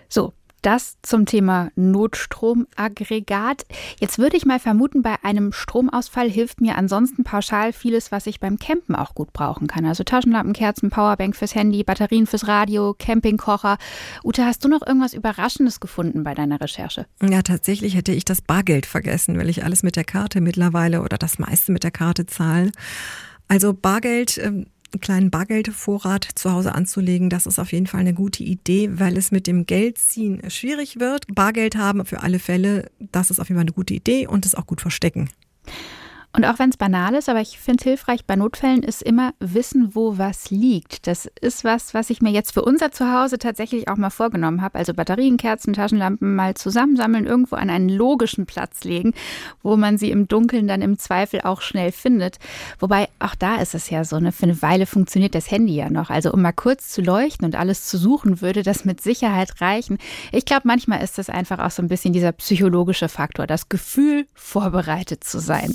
So, 0.09 0.33
das 0.63 0.97
zum 1.03 1.27
Thema 1.27 1.71
Notstromaggregat. 1.77 3.65
Jetzt 4.01 4.19
würde 4.19 4.37
ich 4.37 4.47
mal 4.47 4.59
vermuten, 4.59 5.03
bei 5.03 5.17
einem 5.23 5.53
Stromausfall 5.53 6.31
hilft 6.31 6.61
mir 6.61 6.77
ansonsten 6.77 7.25
pauschal 7.25 7.73
vieles, 7.73 8.13
was 8.13 8.27
ich 8.27 8.41
beim 8.41 8.59
Campen 8.59 8.95
auch 8.95 9.15
gut 9.15 9.33
brauchen 9.33 9.67
kann. 9.67 9.87
Also 9.87 10.05
Taschenlampen, 10.05 10.53
Kerzen, 10.53 10.91
Powerbank 10.91 11.37
fürs 11.37 11.55
Handy, 11.55 11.85
Batterien 11.85 12.27
fürs 12.27 12.49
Radio, 12.49 12.95
Campingkocher. 12.99 13.79
Ute, 14.25 14.45
hast 14.45 14.65
du 14.65 14.69
noch 14.69 14.87
irgendwas 14.87 15.15
Überraschendes 15.15 15.81
gefunden 15.81 16.25
bei 16.25 16.35
deiner 16.35 16.61
Recherche? 16.61 17.07
Ja, 17.23 17.43
tatsächlich 17.43 17.95
hätte 17.95 18.13
ich 18.13 18.25
das 18.25 18.43
Bargeld 18.43 18.87
vergessen, 18.87 19.39
weil 19.39 19.49
ich 19.49 19.65
alles 19.65 19.83
mit 19.83 19.97
der 19.97 20.05
Karte 20.05 20.41
mittlerweile 20.41 21.03
oder 21.03 21.19
das 21.19 21.39
meiste 21.39 21.73
mit 21.73 21.85
der 21.85 21.91
Karte 21.91 22.27
zahle. 22.27 22.73
Also 23.49 23.73
Bargeld 23.73 24.39
ähm, 24.39 24.67
einen 24.93 25.01
kleinen 25.01 25.31
Bargeldvorrat 25.31 26.29
zu 26.35 26.53
Hause 26.53 26.75
anzulegen, 26.75 27.31
das 27.31 27.47
ist 27.47 27.59
auf 27.59 27.73
jeden 27.73 27.87
Fall 27.87 28.01
eine 28.01 28.15
gute 28.15 28.43
Idee, 28.43 28.91
weil 28.93 29.17
es 29.17 29.31
mit 29.31 29.47
dem 29.47 29.67
Geldziehen 29.67 30.51
schwierig 30.51 30.99
wird. 30.99 31.25
Bargeld 31.35 31.77
haben 31.77 32.05
für 32.05 32.23
alle 32.23 32.39
Fälle, 32.39 32.91
das 32.99 33.31
ist 33.31 33.41
auf 33.41 33.49
jeden 33.49 33.59
Fall 33.59 33.65
eine 33.65 33.73
gute 33.73 33.95
Idee 33.95 34.27
und 34.27 34.47
es 34.47 34.55
auch 34.55 34.67
gut 34.67 34.81
verstecken. 34.81 35.31
Und 36.35 36.45
auch 36.45 36.59
wenn 36.59 36.69
es 36.69 36.77
banal 36.77 37.15
ist, 37.15 37.29
aber 37.29 37.41
ich 37.41 37.59
finde 37.59 37.83
hilfreich 37.83 38.27
bei 38.27 38.37
Notfällen 38.37 38.83
ist 38.83 39.03
immer 39.03 39.33
wissen, 39.41 39.95
wo 39.95 40.19
was 40.19 40.51
liegt. 40.51 41.07
Das 41.07 41.29
ist 41.41 41.65
was, 41.65 41.95
was 41.95 42.11
ich 42.11 42.21
mir 42.21 42.31
jetzt 42.31 42.53
für 42.53 42.63
unser 42.63 42.93
Zuhause 42.93 43.39
tatsächlich 43.39 43.89
auch 43.89 43.97
mal 43.97 44.11
vorgenommen 44.11 44.61
habe. 44.61 44.79
Also 44.79 44.93
Batterien, 44.93 45.39
Kerzen, 45.39 45.73
Taschenlampen 45.73 46.37
mal 46.37 46.55
zusammensammeln, 46.55 47.27
irgendwo 47.27 47.57
an 47.57 47.71
einen 47.71 47.89
logischen 47.89 48.45
Platz 48.45 48.85
legen, 48.85 49.15
wo 49.63 49.77
man 49.77 49.97
sie 49.97 50.11
im 50.11 50.29
Dunkeln 50.29 50.69
dann 50.69 50.83
im 50.83 50.99
Zweifel 50.99 51.41
auch 51.41 51.63
schnell 51.63 51.93
findet. 51.93 52.39
Wobei 52.79 53.09
auch 53.19 53.35
da 53.35 53.57
ist 53.57 53.75
es 53.75 53.89
ja 53.89 54.05
so, 54.05 54.21
ne, 54.21 54.31
für 54.31 54.45
eine 54.45 54.61
Weile 54.61 54.85
funktioniert 54.87 55.35
das 55.35 55.51
Handy 55.51 55.77
ja 55.77 55.89
noch. 55.89 56.11
Also 56.11 56.31
um 56.33 56.43
mal 56.43 56.53
kurz 56.53 56.91
zu 56.91 57.01
leuchten 57.01 57.47
und 57.47 57.57
alles 57.57 57.87
zu 57.87 57.97
suchen, 57.97 58.43
würde 58.43 58.63
das 58.63 58.85
mit 58.85 59.01
Sicherheit 59.01 59.61
reichen. 59.63 59.99
Ich 60.31 60.45
glaube, 60.45 60.63
manchmal 60.67 61.03
ist 61.03 61.17
das 61.17 61.31
einfach 61.31 61.59
auch 61.59 61.71
so 61.71 61.83
ein 61.83 61.89
bisschen 61.89 62.13
dieser 62.13 62.33
psychologische 62.33 63.09
Faktor, 63.09 63.47
das 63.47 63.71
Gefühl, 63.71 64.27
vorbereitet 64.35 65.25
zu 65.25 65.39
sein. 65.39 65.75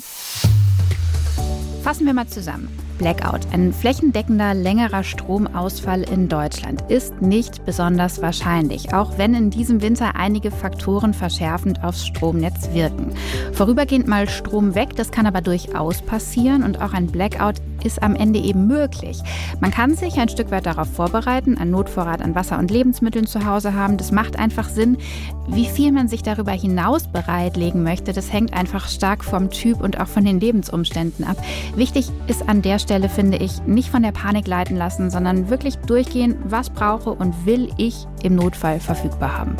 Fassen 1.84 2.06
wir 2.06 2.14
mal 2.14 2.26
zusammen. 2.26 2.70
Blackout, 2.96 3.40
ein 3.52 3.70
flächendeckender, 3.70 4.54
längerer 4.54 5.04
Stromausfall 5.04 6.00
in 6.00 6.30
Deutschland, 6.30 6.80
ist 6.90 7.20
nicht 7.20 7.66
besonders 7.66 8.22
wahrscheinlich, 8.22 8.94
auch 8.94 9.18
wenn 9.18 9.34
in 9.34 9.50
diesem 9.50 9.82
Winter 9.82 10.16
einige 10.16 10.50
Faktoren 10.50 11.12
verschärfend 11.12 11.84
aufs 11.84 12.06
Stromnetz 12.06 12.72
wirken. 12.72 13.12
Vorübergehend 13.52 14.08
mal 14.08 14.30
Strom 14.30 14.74
weg, 14.74 14.96
das 14.96 15.10
kann 15.10 15.26
aber 15.26 15.42
durchaus 15.42 16.00
passieren 16.00 16.62
und 16.62 16.80
auch 16.80 16.94
ein 16.94 17.08
Blackout 17.08 17.56
ist 17.84 18.02
am 18.02 18.16
Ende 18.16 18.38
eben 18.38 18.66
möglich. 18.66 19.20
Man 19.60 19.70
kann 19.70 19.94
sich 19.94 20.18
ein 20.18 20.28
Stück 20.28 20.50
weit 20.50 20.66
darauf 20.66 20.88
vorbereiten, 20.88 21.56
einen 21.58 21.70
Notvorrat 21.70 22.22
an 22.22 22.34
Wasser 22.34 22.58
und 22.58 22.70
Lebensmitteln 22.70 23.26
zu 23.26 23.44
Hause 23.44 23.74
haben. 23.74 23.96
Das 23.96 24.12
macht 24.12 24.38
einfach 24.38 24.68
Sinn. 24.68 24.98
Wie 25.46 25.66
viel 25.66 25.92
man 25.92 26.08
sich 26.08 26.22
darüber 26.22 26.52
hinaus 26.52 27.06
bereitlegen 27.06 27.82
möchte, 27.82 28.12
das 28.12 28.32
hängt 28.32 28.54
einfach 28.54 28.88
stark 28.88 29.24
vom 29.24 29.50
Typ 29.50 29.82
und 29.82 30.00
auch 30.00 30.08
von 30.08 30.24
den 30.24 30.40
Lebensumständen 30.40 31.24
ab. 31.24 31.36
Wichtig 31.76 32.10
ist 32.26 32.48
an 32.48 32.62
der 32.62 32.78
Stelle, 32.78 33.08
finde 33.08 33.38
ich, 33.38 33.62
nicht 33.66 33.90
von 33.90 34.02
der 34.02 34.12
Panik 34.12 34.46
leiten 34.46 34.76
lassen, 34.76 35.10
sondern 35.10 35.50
wirklich 35.50 35.76
durchgehen, 35.76 36.36
was 36.44 36.70
brauche 36.70 37.10
und 37.10 37.46
will 37.46 37.70
ich 37.76 38.06
im 38.22 38.36
Notfall 38.36 38.80
verfügbar 38.80 39.38
haben. 39.38 39.56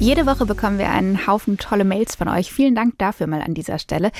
Jede 0.00 0.24
Woche 0.24 0.46
bekommen 0.46 0.78
wir 0.78 0.88
einen 0.88 1.26
Haufen 1.26 1.58
tolle 1.58 1.84
Mails 1.84 2.16
von 2.16 2.26
euch. 2.26 2.50
Vielen 2.50 2.74
Dank 2.74 2.96
dafür 2.96 3.26
mal 3.26 3.42
an 3.42 3.52
dieser 3.52 3.78
Stelle. 3.78 4.12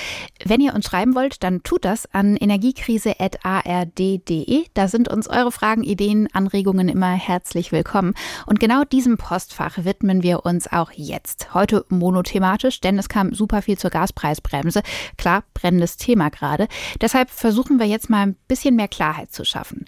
Wenn 0.45 0.61
ihr 0.61 0.75
uns 0.75 0.85
schreiben 0.85 1.15
wollt, 1.15 1.41
dann 1.41 1.63
tut 1.63 1.85
das 1.85 2.05
an 2.13 2.35
energiekrise.ard.de. 2.35 4.65
Da 4.75 4.87
sind 4.87 5.07
uns 5.07 5.27
eure 5.27 5.51
Fragen, 5.51 5.81
Ideen, 5.81 6.27
Anregungen 6.33 6.87
immer 6.87 7.13
herzlich 7.13 7.71
willkommen. 7.71 8.13
Und 8.45 8.59
genau 8.59 8.83
diesem 8.83 9.17
Postfach 9.17 9.83
widmen 9.83 10.21
wir 10.21 10.45
uns 10.45 10.71
auch 10.71 10.91
jetzt. 10.91 11.55
Heute 11.55 11.83
monothematisch, 11.89 12.79
denn 12.79 12.99
es 12.99 13.09
kam 13.09 13.33
super 13.33 13.63
viel 13.63 13.79
zur 13.79 13.89
Gaspreisbremse. 13.89 14.83
Klar, 15.17 15.45
brennendes 15.55 15.97
Thema 15.97 16.29
gerade. 16.29 16.67
Deshalb 17.01 17.31
versuchen 17.31 17.79
wir 17.79 17.87
jetzt 17.87 18.07
mal 18.07 18.27
ein 18.27 18.35
bisschen 18.47 18.75
mehr 18.75 18.87
Klarheit 18.87 19.31
zu 19.31 19.43
schaffen. 19.45 19.85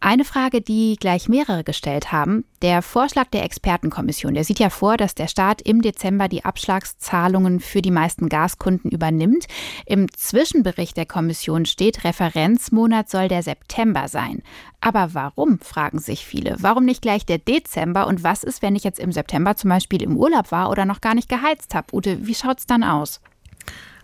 Eine 0.00 0.24
Frage, 0.24 0.60
die 0.60 0.96
gleich 0.98 1.28
mehrere 1.28 1.62
gestellt 1.62 2.10
haben. 2.10 2.44
Der 2.62 2.82
Vorschlag 2.82 3.26
der 3.26 3.44
Expertenkommission, 3.44 4.34
der 4.34 4.44
sieht 4.44 4.58
ja 4.58 4.70
vor, 4.70 4.96
dass 4.96 5.14
der 5.14 5.28
Staat 5.36 5.60
im 5.60 5.82
Dezember 5.82 6.28
die 6.28 6.46
Abschlagszahlungen 6.46 7.60
für 7.60 7.82
die 7.82 7.90
meisten 7.90 8.30
Gaskunden 8.30 8.90
übernimmt. 8.90 9.44
Im 9.84 10.10
Zwischenbericht 10.10 10.96
der 10.96 11.04
Kommission 11.04 11.66
steht, 11.66 12.04
Referenzmonat 12.04 13.10
soll 13.10 13.28
der 13.28 13.42
September 13.42 14.08
sein. 14.08 14.42
Aber 14.80 15.12
warum, 15.12 15.58
fragen 15.58 15.98
sich 15.98 16.24
viele. 16.24 16.56
Warum 16.60 16.86
nicht 16.86 17.02
gleich 17.02 17.26
der 17.26 17.36
Dezember? 17.36 18.06
Und 18.06 18.24
was 18.24 18.44
ist, 18.44 18.62
wenn 18.62 18.76
ich 18.76 18.82
jetzt 18.82 18.98
im 18.98 19.12
September 19.12 19.56
zum 19.56 19.68
Beispiel 19.68 20.02
im 20.02 20.16
Urlaub 20.16 20.52
war 20.52 20.70
oder 20.70 20.86
noch 20.86 21.02
gar 21.02 21.14
nicht 21.14 21.28
geheizt 21.28 21.74
habe? 21.74 21.94
Ute, 21.94 22.26
wie 22.26 22.34
schaut 22.34 22.60
es 22.60 22.66
dann 22.66 22.82
aus? 22.82 23.20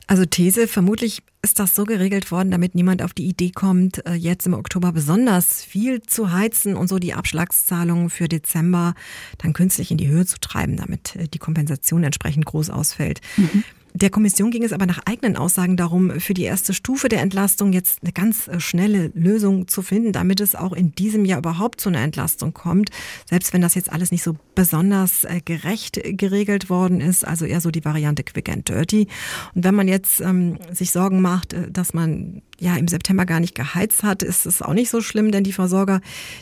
Also 0.06 0.26
These, 0.26 0.68
vermutlich 0.68 1.22
ist 1.44 1.58
das 1.58 1.74
so 1.74 1.84
geregelt 1.84 2.30
worden, 2.30 2.52
damit 2.52 2.76
niemand 2.76 3.02
auf 3.02 3.12
die 3.12 3.26
Idee 3.26 3.50
kommt, 3.50 4.06
äh, 4.06 4.14
jetzt 4.14 4.46
im 4.46 4.54
Oktober 4.54 4.92
besonders 4.92 5.64
viel 5.64 6.00
zu 6.00 6.32
heizen 6.32 6.76
und 6.76 6.86
so 6.88 7.00
die 7.00 7.14
Abschlagszahlungen 7.14 8.10
für 8.10 8.28
Dezember 8.28 8.94
dann 9.38 9.52
künstlich 9.52 9.90
in 9.90 9.98
die 9.98 10.08
Höhe 10.08 10.24
zu 10.24 10.38
treiben, 10.38 10.76
damit 10.76 11.16
äh, 11.16 11.26
die 11.26 11.38
Kompensation 11.38 12.04
entsprechend 12.04 12.46
groß 12.46 12.70
ausfällt. 12.70 13.20
Mhm. 13.36 13.64
Der 13.94 14.10
Kommission 14.10 14.50
ging 14.50 14.64
es 14.64 14.72
aber 14.72 14.86
nach 14.86 15.00
eigenen 15.04 15.36
Aussagen 15.36 15.76
darum, 15.76 16.18
für 16.18 16.34
die 16.34 16.44
erste 16.44 16.72
Stufe 16.72 17.08
der 17.08 17.20
Entlastung 17.20 17.72
jetzt 17.72 18.02
eine 18.02 18.12
ganz 18.12 18.48
äh, 18.48 18.58
schnelle 18.58 19.12
Lösung 19.14 19.68
zu 19.68 19.82
finden, 19.82 20.12
damit 20.12 20.40
es 20.40 20.54
auch 20.54 20.72
in 20.72 20.94
diesem 20.94 21.24
Jahr 21.24 21.38
überhaupt 21.38 21.80
zu 21.80 21.90
einer 21.90 22.00
Entlastung 22.00 22.54
kommt. 22.54 22.90
Selbst 23.28 23.52
wenn 23.52 23.60
das 23.60 23.74
jetzt 23.74 23.92
alles 23.92 24.10
nicht 24.10 24.22
so 24.22 24.36
besonders 24.54 25.24
äh, 25.24 25.40
gerecht 25.44 26.00
geregelt 26.02 26.70
worden 26.70 27.00
ist, 27.00 27.26
also 27.26 27.44
eher 27.44 27.60
so 27.60 27.70
die 27.70 27.84
Variante 27.84 28.24
Quick 28.24 28.48
and 28.48 28.68
Dirty. 28.68 29.08
Und 29.54 29.64
wenn 29.64 29.74
man 29.74 29.88
jetzt 29.88 30.20
ähm, 30.20 30.58
sich 30.70 30.90
Sorgen 30.90 31.20
macht, 31.20 31.52
äh, 31.52 31.70
dass 31.70 31.92
man 31.92 32.42
ja 32.60 32.76
im 32.76 32.88
September 32.88 33.26
gar 33.26 33.40
nicht 33.40 33.54
geheizt 33.54 34.02
hat, 34.02 34.22
ist 34.22 34.46
es 34.46 34.62
auch 34.62 34.74
nicht 34.74 34.90
so 34.90 35.00
schlimm, 35.00 35.32
denn 35.32 35.44
die 35.44 35.52
Versorger, 35.52 36.00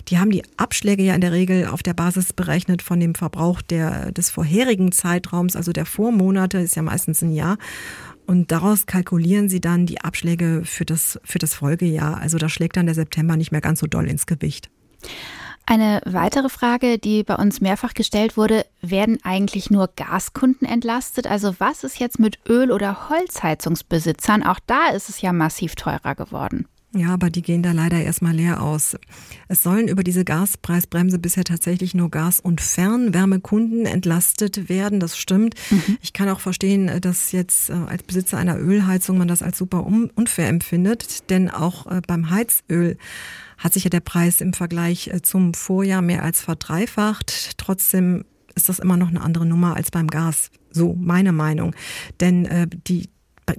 die 0.09 0.19
haben 0.19 0.31
die 0.31 0.43
Abschläge 0.57 1.03
ja 1.03 1.15
in 1.15 1.21
der 1.21 1.33
Regel 1.33 1.67
auf 1.67 1.83
der 1.83 1.95
Basis 1.95 2.33
berechnet 2.33 2.83
von 2.83 3.01
dem 3.01 3.15
Verbrauch 3.15 3.63
der, 3.63 4.13
des 4.13 4.31
vorherigen 4.31 4.93
Zeitraums, 4.93 5.57
also 5.57 5.73
der 5.73 5.87
Vormonate, 5.87 6.59
ist 6.59 6.77
ja 6.77 6.83
meistens 6.83 7.23
ein 7.23 7.33
Jahr. 7.33 7.59
Und 8.27 8.53
daraus 8.53 8.87
kalkulieren 8.87 9.49
sie 9.49 9.61
dann 9.61 9.87
die 9.87 10.03
Abschläge 10.03 10.63
für 10.65 10.85
das, 10.85 11.19
für 11.25 11.39
das 11.39 11.55
Folgejahr. 11.55 12.19
Also 12.19 12.39
da 12.39 12.49
schlägt 12.49 12.77
dann 12.77 12.87
der 12.87 12.95
September 12.95 13.37
nicht 13.37 13.51
mehr 13.51 13.61
ganz 13.61 13.81
so 13.81 13.87
doll 13.87 14.07
ins 14.07 14.27
Gewicht. 14.27 14.71
Eine 15.71 16.01
weitere 16.05 16.49
Frage, 16.49 16.99
die 16.99 17.23
bei 17.23 17.37
uns 17.37 17.61
mehrfach 17.61 17.95
gestellt 17.95 18.37
wurde, 18.37 18.67
werden 18.81 19.21
eigentlich 19.23 19.71
nur 19.71 19.89
Gaskunden 19.95 20.67
entlastet? 20.67 21.29
Also 21.29 21.55
was 21.61 21.85
ist 21.85 22.01
jetzt 22.01 22.19
mit 22.19 22.41
Öl- 22.49 22.73
oder 22.73 23.09
Holzheizungsbesitzern? 23.09 24.43
Auch 24.43 24.59
da 24.67 24.89
ist 24.89 25.09
es 25.09 25.21
ja 25.21 25.33
massiv 25.33 25.77
teurer 25.77 26.17
geworden. 26.17 26.67
Ja, 26.93 27.11
aber 27.11 27.31
die 27.31 27.43
gehen 27.43 27.63
da 27.63 27.71
leider 27.71 28.03
erstmal 28.03 28.35
leer 28.35 28.61
aus. 28.61 28.97
Es 29.47 29.63
sollen 29.63 29.87
über 29.87 30.03
diese 30.03 30.25
Gaspreisbremse 30.25 31.21
bisher 31.21 31.45
tatsächlich 31.45 31.95
nur 31.95 32.11
Gas- 32.11 32.41
und 32.41 32.61
Fernwärmekunden 32.61 33.87
entlastet 33.87 34.69
werden. 34.69 34.99
Das 34.99 35.17
stimmt. 35.17 35.55
Mhm. 35.71 35.99
Ich 36.03 36.13
kann 36.13 36.29
auch 36.29 36.41
verstehen, 36.41 37.01
dass 37.01 37.31
jetzt 37.31 37.71
äh, 37.71 37.75
als 37.75 38.03
Besitzer 38.03 38.39
einer 38.39 38.59
Ölheizung 38.59 39.19
man 39.19 39.29
das 39.29 39.41
als 39.43 39.59
super 39.59 39.87
unfair 39.87 40.49
empfindet, 40.49 41.31
denn 41.31 41.49
auch 41.49 41.87
äh, 41.87 42.01
beim 42.05 42.31
Heizöl 42.31 42.97
hat 43.57 43.73
sich 43.73 43.85
ja 43.85 43.91
der 43.91 44.01
Preis 44.01 44.41
im 44.41 44.53
Vergleich 44.53 45.09
äh, 45.09 45.23
zum 45.23 45.55
Vorjahr 45.55 46.03
mehr 46.03 46.25
als 46.25 46.41
verdreifacht. 46.41 47.57
Trotzdem 47.57 48.25
ist 48.57 48.69
das 48.69 48.81
immer 48.81 48.97
noch 48.97 49.09
eine 49.09 49.21
andere 49.21 49.47
Nummer 49.47 49.77
als 49.77 49.93
beim 49.93 50.09
Gas. 50.09 50.51
So 50.73 50.97
meine 50.99 51.31
Meinung. 51.31 51.73
Denn 52.19 52.47
äh, 52.47 52.67
die 52.69 53.11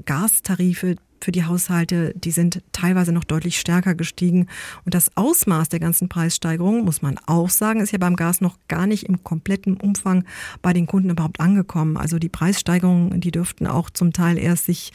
Gastarife 0.06 0.96
für 1.24 1.32
die 1.32 1.46
Haushalte, 1.46 2.14
die 2.16 2.32
sind 2.32 2.62
teilweise 2.72 3.12
noch 3.12 3.24
deutlich 3.24 3.60
stärker 3.60 3.96
gestiegen. 3.96 4.48
Und 4.86 4.94
das 4.94 5.16
Ausmaß 5.16 5.70
der 5.70 5.80
ganzen 5.80 6.10
Preissteigerung, 6.10 6.84
muss 6.84 7.02
man 7.02 7.18
auch 7.26 7.50
sagen, 7.50 7.80
ist 7.80 7.92
ja 7.92 7.98
beim 7.98 8.16
Gas 8.16 8.42
noch 8.42 8.58
gar 8.68 8.88
nicht 8.88 9.04
im 9.04 9.24
kompletten 9.24 9.78
Umfang 9.78 10.26
bei 10.62 10.74
den 10.74 10.88
Kunden 10.88 11.10
überhaupt 11.10 11.40
angekommen. 11.40 11.98
Also 11.98 12.20
die 12.20 12.30
Preissteigerungen, 12.30 13.22
die 13.22 13.32
dürften 13.32 13.68
auch 13.68 13.90
zum 13.90 14.14
Teil 14.14 14.38
erst 14.38 14.66
sich 14.66 14.92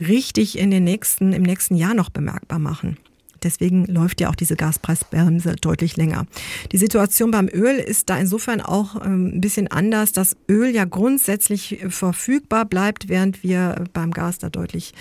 richtig 0.00 0.58
in 0.58 0.70
den 0.70 0.84
nächsten, 0.84 1.32
im 1.32 1.42
nächsten 1.42 1.76
Jahr 1.76 1.94
noch 1.94 2.10
bemerkbar 2.10 2.58
machen. 2.58 2.96
Deswegen 3.42 3.86
läuft 3.86 4.20
ja 4.20 4.30
auch 4.30 4.34
diese 4.34 4.56
Gaspreisbremse 4.56 5.56
deutlich 5.56 5.96
länger. 5.96 6.26
Die 6.72 6.78
Situation 6.78 7.30
beim 7.30 7.48
Öl 7.48 7.76
ist 7.76 8.10
da 8.10 8.18
insofern 8.18 8.60
auch 8.60 9.04
ähm, 9.04 9.36
ein 9.36 9.40
bisschen 9.40 9.68
anders, 9.68 10.12
dass 10.12 10.36
Öl 10.48 10.74
ja 10.74 10.84
grundsätzlich 10.84 11.84
verfügbar 11.88 12.64
bleibt, 12.64 13.08
während 13.08 13.42
wir 13.42 13.84
beim 13.92 14.10
Gas 14.10 14.38
da 14.38 14.50
deutlich 14.50 14.92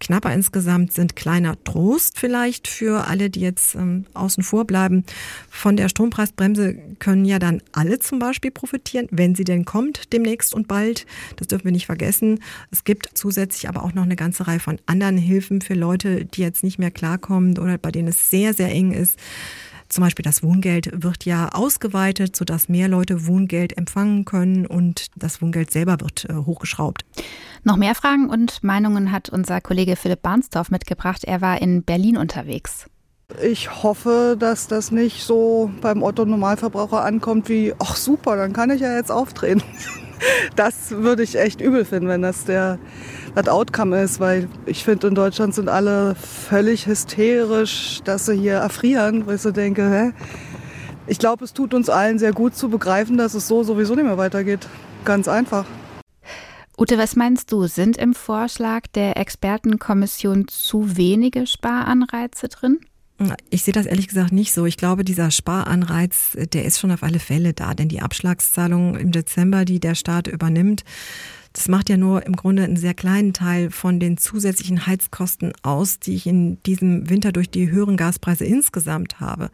knapper 0.00 0.32
insgesamt 0.32 0.92
sind. 0.92 1.16
Kleiner 1.16 1.62
Trost 1.64 2.18
vielleicht 2.18 2.68
für 2.68 3.06
alle, 3.06 3.30
die 3.30 3.40
jetzt 3.40 3.74
ähm, 3.74 4.06
außen 4.14 4.42
vor 4.42 4.64
bleiben. 4.64 5.04
Von 5.48 5.76
der 5.76 5.88
Strompreisbremse 5.88 6.74
können 6.98 7.24
ja 7.24 7.38
dann 7.38 7.62
alle 7.72 7.98
zum 7.98 8.18
Beispiel 8.18 8.50
profitieren, 8.50 9.06
wenn 9.10 9.34
sie 9.34 9.44
denn 9.44 9.64
kommt 9.64 10.12
demnächst 10.12 10.54
und 10.54 10.68
bald. 10.68 11.06
Das 11.36 11.48
dürfen 11.48 11.64
wir 11.64 11.72
nicht 11.72 11.86
vergessen. 11.86 12.40
Es 12.70 12.84
gibt 12.84 13.10
zusätzlich 13.14 13.68
aber 13.68 13.84
auch 13.84 13.94
noch 13.94 14.04
eine 14.04 14.16
ganze 14.16 14.46
Reihe 14.46 14.60
von 14.60 14.78
anderen 14.86 15.18
Hilfen 15.18 15.60
für 15.60 15.74
Leute, 15.74 16.24
die 16.24 16.40
jetzt 16.42 16.62
nicht 16.62 16.78
mehr 16.78 16.90
klarkommen 16.90 17.58
oder 17.58 17.78
bei 17.78 17.89
bei 17.90 17.92
denen 17.92 18.08
es 18.08 18.30
sehr, 18.30 18.54
sehr 18.54 18.70
eng 18.70 18.92
ist. 18.92 19.18
Zum 19.88 20.04
Beispiel 20.04 20.22
das 20.22 20.44
Wohngeld 20.44 21.02
wird 21.02 21.24
ja 21.24 21.48
ausgeweitet, 21.48 22.36
sodass 22.36 22.68
mehr 22.68 22.86
Leute 22.86 23.26
Wohngeld 23.26 23.76
empfangen 23.76 24.24
können 24.24 24.64
und 24.64 25.08
das 25.16 25.42
Wohngeld 25.42 25.72
selber 25.72 26.00
wird 26.00 26.26
äh, 26.30 26.34
hochgeschraubt. 26.34 27.04
Noch 27.64 27.76
mehr 27.76 27.96
Fragen 27.96 28.30
und 28.30 28.62
Meinungen 28.62 29.10
hat 29.10 29.28
unser 29.28 29.60
Kollege 29.60 29.96
Philipp 29.96 30.22
Barnsdorf 30.22 30.70
mitgebracht. 30.70 31.24
Er 31.24 31.40
war 31.40 31.60
in 31.60 31.82
Berlin 31.82 32.16
unterwegs. 32.16 32.86
Ich 33.42 33.82
hoffe, 33.82 34.36
dass 34.38 34.68
das 34.68 34.92
nicht 34.92 35.24
so 35.24 35.72
beim 35.80 36.04
Otto 36.04 36.24
Normalverbraucher 36.24 37.02
ankommt 37.02 37.48
wie, 37.48 37.74
ach 37.80 37.96
super, 37.96 38.36
dann 38.36 38.52
kann 38.52 38.70
ich 38.70 38.80
ja 38.80 38.94
jetzt 38.94 39.10
auftreten. 39.10 39.64
Das 40.56 40.90
würde 40.90 41.22
ich 41.22 41.38
echt 41.38 41.60
übel 41.60 41.84
finden, 41.84 42.08
wenn 42.08 42.22
das 42.22 42.44
der 42.44 42.78
das 43.34 43.48
Outcome 43.48 44.02
ist, 44.02 44.20
weil 44.20 44.48
ich 44.66 44.84
finde, 44.84 45.06
in 45.06 45.14
Deutschland 45.14 45.54
sind 45.54 45.68
alle 45.68 46.14
völlig 46.14 46.86
hysterisch, 46.86 48.00
dass 48.04 48.26
sie 48.26 48.36
hier 48.36 48.54
erfrieren, 48.54 49.26
weil 49.26 49.36
ich 49.36 49.42
so 49.42 49.50
denke, 49.50 49.88
hä? 49.88 50.12
Ich 51.06 51.18
glaube, 51.18 51.44
es 51.44 51.52
tut 51.52 51.74
uns 51.74 51.88
allen 51.88 52.18
sehr 52.18 52.32
gut 52.32 52.54
zu 52.54 52.68
begreifen, 52.68 53.16
dass 53.16 53.34
es 53.34 53.48
so 53.48 53.62
sowieso 53.62 53.94
nicht 53.94 54.04
mehr 54.04 54.18
weitergeht. 54.18 54.68
Ganz 55.04 55.28
einfach. 55.28 55.64
Ute, 56.78 56.98
was 56.98 57.16
meinst 57.16 57.52
du? 57.52 57.66
Sind 57.66 57.96
im 57.96 58.14
Vorschlag 58.14 58.86
der 58.94 59.16
Expertenkommission 59.16 60.48
zu 60.48 60.96
wenige 60.96 61.46
Sparanreize 61.46 62.48
drin? 62.48 62.78
Ich 63.50 63.64
sehe 63.64 63.74
das 63.74 63.86
ehrlich 63.86 64.08
gesagt 64.08 64.32
nicht 64.32 64.52
so. 64.52 64.64
Ich 64.64 64.76
glaube, 64.76 65.04
dieser 65.04 65.30
Sparanreiz, 65.30 66.36
der 66.52 66.64
ist 66.64 66.78
schon 66.78 66.90
auf 66.90 67.02
alle 67.02 67.18
Fälle 67.18 67.52
da, 67.52 67.74
denn 67.74 67.88
die 67.88 68.00
Abschlagszahlung 68.00 68.96
im 68.96 69.12
Dezember, 69.12 69.64
die 69.64 69.78
der 69.78 69.94
Staat 69.94 70.26
übernimmt, 70.26 70.84
das 71.52 71.68
macht 71.68 71.88
ja 71.88 71.96
nur 71.96 72.24
im 72.24 72.36
Grunde 72.36 72.62
einen 72.62 72.76
sehr 72.76 72.94
kleinen 72.94 73.32
Teil 73.32 73.70
von 73.70 73.98
den 73.98 74.16
zusätzlichen 74.16 74.86
Heizkosten 74.86 75.52
aus, 75.62 75.98
die 75.98 76.14
ich 76.14 76.26
in 76.26 76.62
diesem 76.62 77.10
Winter 77.10 77.32
durch 77.32 77.50
die 77.50 77.70
höheren 77.70 77.96
Gaspreise 77.96 78.44
insgesamt 78.44 79.20
habe. 79.20 79.50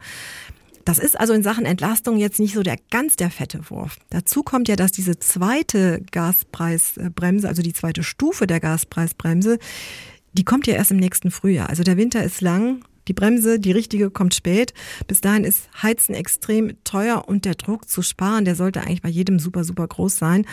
Das 0.85 0.99
ist 0.99 1.19
also 1.19 1.33
in 1.33 1.43
Sachen 1.43 1.65
Entlastung 1.65 2.17
jetzt 2.17 2.39
nicht 2.39 2.53
so 2.53 2.63
der 2.63 2.77
ganz 2.91 3.17
der 3.17 3.29
fette 3.29 3.69
Wurf. 3.69 3.97
Dazu 4.09 4.43
kommt 4.43 4.69
ja, 4.69 4.77
dass 4.77 4.93
diese 4.93 5.19
zweite 5.19 6.01
Gaspreisbremse, 6.11 7.47
also 7.47 7.61
die 7.61 7.73
zweite 7.73 8.03
Stufe 8.03 8.47
der 8.47 8.61
Gaspreisbremse, 8.61 9.57
die 10.31 10.45
kommt 10.45 10.67
ja 10.67 10.75
erst 10.75 10.91
im 10.91 10.97
nächsten 10.97 11.31
Frühjahr. 11.31 11.67
Also 11.67 11.83
der 11.83 11.97
Winter 11.97 12.23
ist 12.23 12.39
lang, 12.39 12.85
die 13.07 13.13
Bremse, 13.13 13.59
die 13.59 13.71
richtige, 13.71 14.09
kommt 14.09 14.33
spät. 14.33 14.73
Bis 15.07 15.21
dahin 15.21 15.43
ist 15.43 15.69
Heizen 15.81 16.13
extrem 16.13 16.83
teuer 16.83 17.23
und 17.27 17.45
der 17.45 17.55
Druck 17.55 17.89
zu 17.89 18.01
sparen, 18.01 18.45
der 18.45 18.55
sollte 18.55 18.81
eigentlich 18.81 19.01
bei 19.01 19.09
jedem 19.09 19.39
super, 19.39 19.63
super 19.63 19.87
groß 19.87 20.17
sein. 20.17 20.45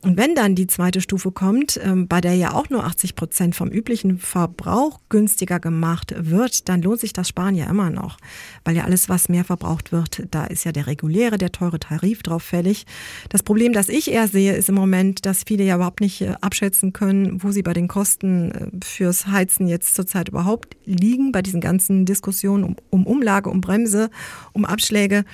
Und 0.00 0.16
wenn 0.16 0.36
dann 0.36 0.54
die 0.54 0.68
zweite 0.68 1.00
Stufe 1.00 1.32
kommt, 1.32 1.80
ähm, 1.82 2.06
bei 2.06 2.20
der 2.20 2.34
ja 2.34 2.52
auch 2.54 2.70
nur 2.70 2.84
80 2.84 3.16
Prozent 3.16 3.56
vom 3.56 3.68
üblichen 3.68 4.18
Verbrauch 4.18 5.00
günstiger 5.08 5.58
gemacht 5.58 6.14
wird, 6.16 6.68
dann 6.68 6.82
lohnt 6.82 7.00
sich 7.00 7.12
das 7.12 7.28
Sparen 7.28 7.56
ja 7.56 7.66
immer 7.66 7.90
noch. 7.90 8.16
Weil 8.64 8.76
ja 8.76 8.84
alles, 8.84 9.08
was 9.08 9.28
mehr 9.28 9.44
verbraucht 9.44 9.90
wird, 9.90 10.22
da 10.30 10.44
ist 10.44 10.64
ja 10.64 10.70
der 10.70 10.86
reguläre, 10.86 11.36
der 11.36 11.50
teure 11.50 11.80
Tarif 11.80 12.22
drauf 12.22 12.44
fällig. 12.44 12.86
Das 13.28 13.42
Problem, 13.42 13.72
das 13.72 13.88
ich 13.88 14.12
eher 14.12 14.28
sehe, 14.28 14.54
ist 14.54 14.68
im 14.68 14.76
Moment, 14.76 15.26
dass 15.26 15.42
viele 15.42 15.64
ja 15.64 15.74
überhaupt 15.74 16.00
nicht 16.00 16.20
äh, 16.20 16.34
abschätzen 16.40 16.92
können, 16.92 17.42
wo 17.42 17.50
sie 17.50 17.62
bei 17.62 17.72
den 17.72 17.88
Kosten 17.88 18.52
äh, 18.52 18.84
fürs 18.84 19.26
Heizen 19.26 19.66
jetzt 19.66 19.96
zurzeit 19.96 20.28
überhaupt 20.28 20.76
liegen, 20.84 21.32
bei 21.32 21.42
diesen 21.42 21.60
ganzen 21.60 22.06
Diskussionen 22.06 22.62
um, 22.62 22.76
um 22.90 23.04
Umlage, 23.04 23.50
um 23.50 23.60
Bremse, 23.60 24.10
um 24.52 24.64
Abschläge. 24.64 25.24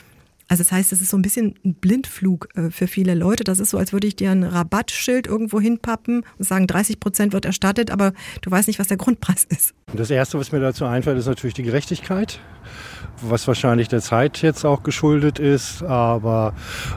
Also 0.55 0.63
das 0.63 0.71
heißt, 0.71 0.93
es 0.93 1.01
ist 1.01 1.11
so 1.11 1.17
ein 1.17 1.23
bisschen 1.23 1.57
ein 1.65 1.75
Blindflug 1.75 2.47
äh, 2.55 2.71
für 2.71 2.87
viele 2.87 3.17
Leute. 3.17 3.43
Das 3.43 3.59
ist 3.59 3.71
so, 3.71 3.79
als 3.79 3.93
würde 3.93 4.07
ich 4.07 4.15
dir 4.15 4.31
ein 4.31 4.45
Rabattschild 4.45 5.27
irgendwo 5.27 5.61
hinpappen 5.61 6.25
und 6.39 6.45
sagen, 6.45 6.69
30 6.69 7.01
Prozent 7.01 7.33
wird 7.33 7.45
erstattet, 7.45 7.91
aber 7.91 8.13
du 8.41 8.53
weißt 8.53 8.69
nicht, 8.69 8.79
was 8.79 8.87
der 8.87 8.97
Grundpreis 8.97 9.43
ist. 9.43 9.75
Das 9.93 10.11
Erste, 10.11 10.39
was 10.39 10.53
mir 10.53 10.61
dazu 10.61 10.85
einfällt, 10.85 11.19
ist 11.19 11.27
natürlich 11.27 11.55
die 11.55 11.65
Gerechtigkeit 11.65 12.39
was 13.23 13.47
wahrscheinlich 13.47 13.89
der 13.89 14.01
Zeit 14.01 14.43
jetzt 14.43 14.65
auch 14.65 14.83
geschuldet 14.83 15.39
ist. 15.39 15.83
Aber 15.83 16.55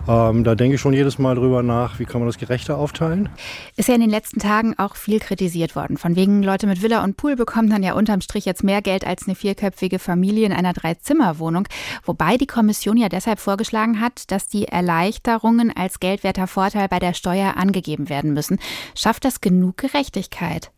ähm, 0.08 0.43
da 0.43 0.56
denke 0.56 0.76
ich 0.76 0.82
schon 0.82 0.93
jedes 0.93 1.17
Mal 1.20 1.36
drüber 1.36 1.63
nach, 1.63 2.00
wie 2.00 2.06
kann 2.06 2.22
man 2.22 2.28
das 2.28 2.38
gerechter 2.38 2.78
aufteilen. 2.78 3.30
Ist 3.76 3.89
ja 3.89 3.96
in 3.96 4.02
den 4.02 4.10
letzten 4.10 4.39
Tagen 4.39 4.76
auch 4.78 4.96
viel 4.96 5.20
kritisiert 5.20 5.76
worden. 5.76 5.98
Von 5.98 6.15
wegen 6.15 6.43
Leute 6.43 6.67
mit 6.67 6.82
Villa 6.82 7.04
und 7.04 7.17
Pool 7.17 7.36
bekommen 7.36 7.70
dann 7.70 7.84
ja 7.84 7.93
unterm 7.93 8.22
Strich 8.22 8.46
jetzt 8.46 8.63
mehr 8.63 8.82
Geld 8.82 9.06
als 9.06 9.28
eine 9.28 9.36
vierköpfige 9.36 10.00
Familie 10.00 10.46
in 10.46 10.54
einer 10.54 10.74
Dreizimmerwohnung. 10.74 11.67
Wobei 12.04 12.38
die 12.38 12.48
Kommission 12.48 12.98
ja 12.98 13.10
deshalb 13.10 13.39
vorgeschlagen 13.47 14.01
hat, 14.01 14.29
dass 14.31 14.47
die 14.47 14.65
Erleichterungen 14.65 15.71
als 15.71 16.01
geldwerter 16.01 16.47
Vorteil 16.47 16.89
bei 16.89 16.99
der 16.99 17.13
Steuer 17.13 17.55
angegeben 17.55 18.10
werden 18.10 18.33
müssen. 18.33 18.60
Schafft 18.93 19.23
das 19.23 19.39
genug 19.39 19.77
Gerechtigkeit? 19.77 20.69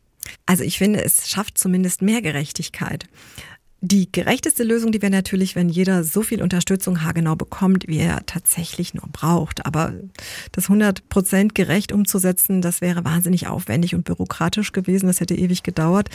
Also 0.46 0.64
ich 0.64 0.78
finde, 0.78 1.04
es 1.04 1.28
schafft 1.28 1.58
zumindest 1.58 2.04
mehr 2.04 2.22
Gerechtigkeit. 2.22 3.06
Die 3.82 4.12
gerechteste 4.12 4.64
Lösung, 4.64 4.92
die 4.92 5.02
wäre 5.02 5.12
natürlich, 5.12 5.56
wenn 5.56 5.68
jeder 5.68 6.04
so 6.04 6.22
viel 6.22 6.44
Unterstützung 6.44 7.02
haargenau 7.02 7.36
bekommt, 7.36 7.88
wie 7.88 7.98
er 7.98 8.24
tatsächlich 8.28 8.94
nur 8.94 9.08
braucht. 9.12 9.66
Aber 9.66 9.94
das 10.52 10.66
100 10.66 11.10
Prozent 11.10 11.56
gerecht 11.56 11.92
umzusetzen, 11.92 12.62
das 12.62 12.82
wäre 12.82 13.04
wahnsinnig 13.04 13.48
aufwendig 13.48 13.96
und 13.96 14.04
bürokratisch 14.04 14.74
gewesen. 14.74 15.08
Das 15.08 15.22
hätte 15.22 15.34
ewig 15.34 15.64
gedauert. 15.64 16.10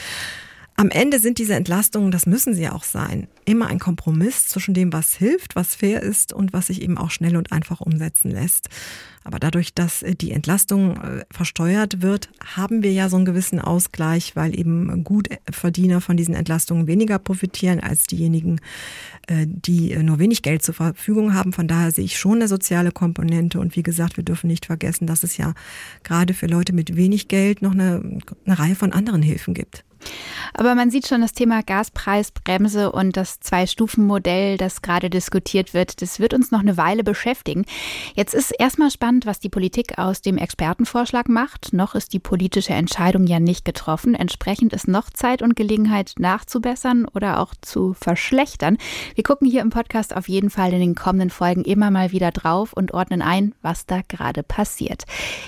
Am 0.77 0.89
Ende 0.89 1.19
sind 1.19 1.37
diese 1.37 1.55
Entlastungen, 1.55 2.11
das 2.11 2.25
müssen 2.25 2.53
sie 2.53 2.67
auch 2.67 2.83
sein, 2.83 3.27
immer 3.45 3.67
ein 3.67 3.79
Kompromiss 3.79 4.47
zwischen 4.47 4.73
dem, 4.73 4.91
was 4.91 5.13
hilft, 5.15 5.55
was 5.55 5.73
fair 5.73 6.03
ist 6.03 6.33
und 6.33 6.51
was 6.51 6.67
sich 6.67 6.81
eben 6.81 6.97
auch 6.97 7.11
schnell 7.11 7.37
und 7.37 7.53
einfach 7.53 7.79
umsetzen 7.79 8.29
lässt. 8.29 8.67
Aber 9.25 9.39
dadurch, 9.39 9.73
dass 9.73 10.03
äh, 10.03 10.15
die 10.15 10.31
Entlastung 10.31 10.97
äh, 10.97 11.25
versteuert 11.31 12.01
wird, 12.01 12.29
haben 12.55 12.83
wir 12.83 12.93
ja 12.93 13.09
so 13.09 13.17
einen 13.17 13.25
gewissen 13.25 13.59
Ausgleich, 13.59 14.35
weil 14.35 14.57
eben 14.57 15.03
Gutverdiener 15.03 15.99
von 15.99 16.15
diesen 16.15 16.35
Entlastungen 16.35 16.85
weniger 16.87 17.17
profitieren 17.17 17.79
als 17.79 18.03
diejenigen, 18.03 18.61
äh, 19.27 19.47
die 19.47 19.97
nur 19.97 20.19
wenig 20.19 20.43
Geld 20.43 20.61
zur 20.61 20.75
Verfügung 20.75 21.33
haben. 21.33 21.53
Von 21.53 21.67
daher 21.67 21.91
sehe 21.91 22.05
ich 22.05 22.19
schon 22.19 22.35
eine 22.35 22.47
soziale 22.47 22.91
Komponente. 22.91 23.59
Und 23.59 23.75
wie 23.75 23.83
gesagt, 23.83 24.15
wir 24.15 24.23
dürfen 24.23 24.47
nicht 24.47 24.67
vergessen, 24.67 25.07
dass 25.07 25.23
es 25.23 25.37
ja 25.37 25.53
gerade 26.03 26.35
für 26.35 26.47
Leute 26.47 26.71
mit 26.73 26.95
wenig 26.95 27.27
Geld 27.27 27.63
noch 27.63 27.71
eine, 27.71 28.19
eine 28.45 28.59
Reihe 28.59 28.75
von 28.75 28.93
anderen 28.93 29.23
Hilfen 29.23 29.55
gibt. 29.55 29.83
Aber 30.53 30.75
man 30.75 30.91
sieht 30.91 31.07
schon 31.07 31.21
das 31.21 31.33
Thema 31.33 31.63
Gaspreisbremse 31.63 32.91
und 32.91 33.17
das 33.17 33.39
Zwei-Stufen-Modell, 33.39 34.57
das 34.57 34.81
gerade 34.81 35.09
diskutiert 35.09 35.73
wird, 35.73 36.01
das 36.01 36.19
wird 36.19 36.33
uns 36.33 36.51
noch 36.51 36.59
eine 36.59 36.77
Weile 36.77 37.03
beschäftigen. 37.03 37.65
Jetzt 38.13 38.33
ist 38.33 38.51
erstmal 38.51 38.91
spannend, 38.91 39.14
was 39.23 39.39
die 39.39 39.49
Politik 39.49 39.97
aus 39.97 40.21
dem 40.21 40.37
Expertenvorschlag 40.37 41.29
macht. 41.29 41.71
Noch 41.71 41.95
ist 41.95 42.11
die 42.11 42.19
politische 42.19 42.73
Entscheidung 42.73 43.27
ja 43.27 43.39
nicht 43.39 43.63
getroffen. 43.63 44.15
Entsprechend 44.15 44.73
ist 44.73 44.87
noch 44.87 45.09
Zeit 45.09 45.41
und 45.41 45.55
Gelegenheit 45.55 46.15
nachzubessern 46.17 47.05
oder 47.05 47.39
auch 47.39 47.53
zu 47.61 47.93
verschlechtern. 47.93 48.77
Wir 49.13 49.23
gucken 49.23 49.47
hier 49.47 49.61
im 49.61 49.69
Podcast 49.69 50.15
auf 50.15 50.27
jeden 50.27 50.49
Fall 50.49 50.73
in 50.73 50.79
den 50.79 50.95
kommenden 50.95 51.29
Folgen 51.29 51.63
immer 51.63 51.91
mal 51.91 52.11
wieder 52.11 52.31
drauf 52.31 52.73
und 52.73 52.93
ordnen 52.93 53.21
ein, 53.21 53.53
was 53.61 53.85
da 53.85 54.01
gerade 54.07 54.43
passiert. 54.43 55.03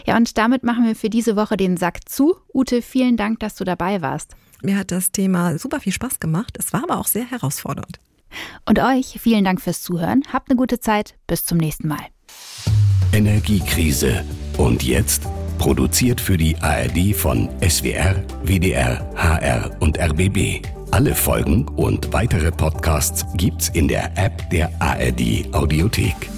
Ja, 0.06 0.16
und 0.16 0.38
damit 0.38 0.64
machen 0.64 0.86
wir 0.86 0.96
für 0.96 1.10
diese 1.10 1.36
Woche 1.36 1.58
den 1.58 1.78
Sack 1.78 2.08
zu. 2.08 2.38
Ute, 2.54 2.82
vielen 2.82 3.18
Dank, 3.18 3.40
dass 3.40 3.56
du 3.56 3.64
dabei 3.64 4.02
warst. 4.02 4.36
Mir 4.62 4.78
hat 4.78 4.92
das 4.92 5.12
Thema 5.12 5.58
super 5.58 5.80
viel 5.80 5.94
Spaß 5.94 6.20
gemacht. 6.20 6.56
Es 6.58 6.74
war 6.74 6.84
aber 6.84 7.00
auch 7.00 7.08
sehr 7.08 7.26
herausfordernd. 7.30 8.00
Und 8.66 8.80
euch 8.80 9.18
vielen 9.20 9.44
Dank 9.44 9.62
fürs 9.62 9.82
Zuhören. 9.82 10.24
Habt 10.32 10.50
eine 10.50 10.58
gute 10.58 10.80
Zeit. 10.80 11.16
Bis 11.28 11.46
zum 11.46 11.58
nächsten 11.58 11.88
Mal. 11.88 12.17
Energiekrise. 13.14 14.24
Und 14.58 14.84
jetzt? 14.84 15.24
Produziert 15.58 16.22
für 16.22 16.38
die 16.38 16.56
ARD 16.58 17.16
von 17.16 17.50
SWR, 17.68 18.16
WDR, 18.44 19.06
HR 19.16 19.72
und 19.80 20.00
RBB. 20.00 20.66
Alle 20.92 21.14
Folgen 21.16 21.68
und 21.70 22.14
weitere 22.14 22.52
Podcasts 22.52 23.26
gibt's 23.36 23.70
in 23.70 23.88
der 23.88 24.16
App 24.18 24.50
der 24.52 24.70
ARD 24.80 25.54
Audiothek. 25.54 26.37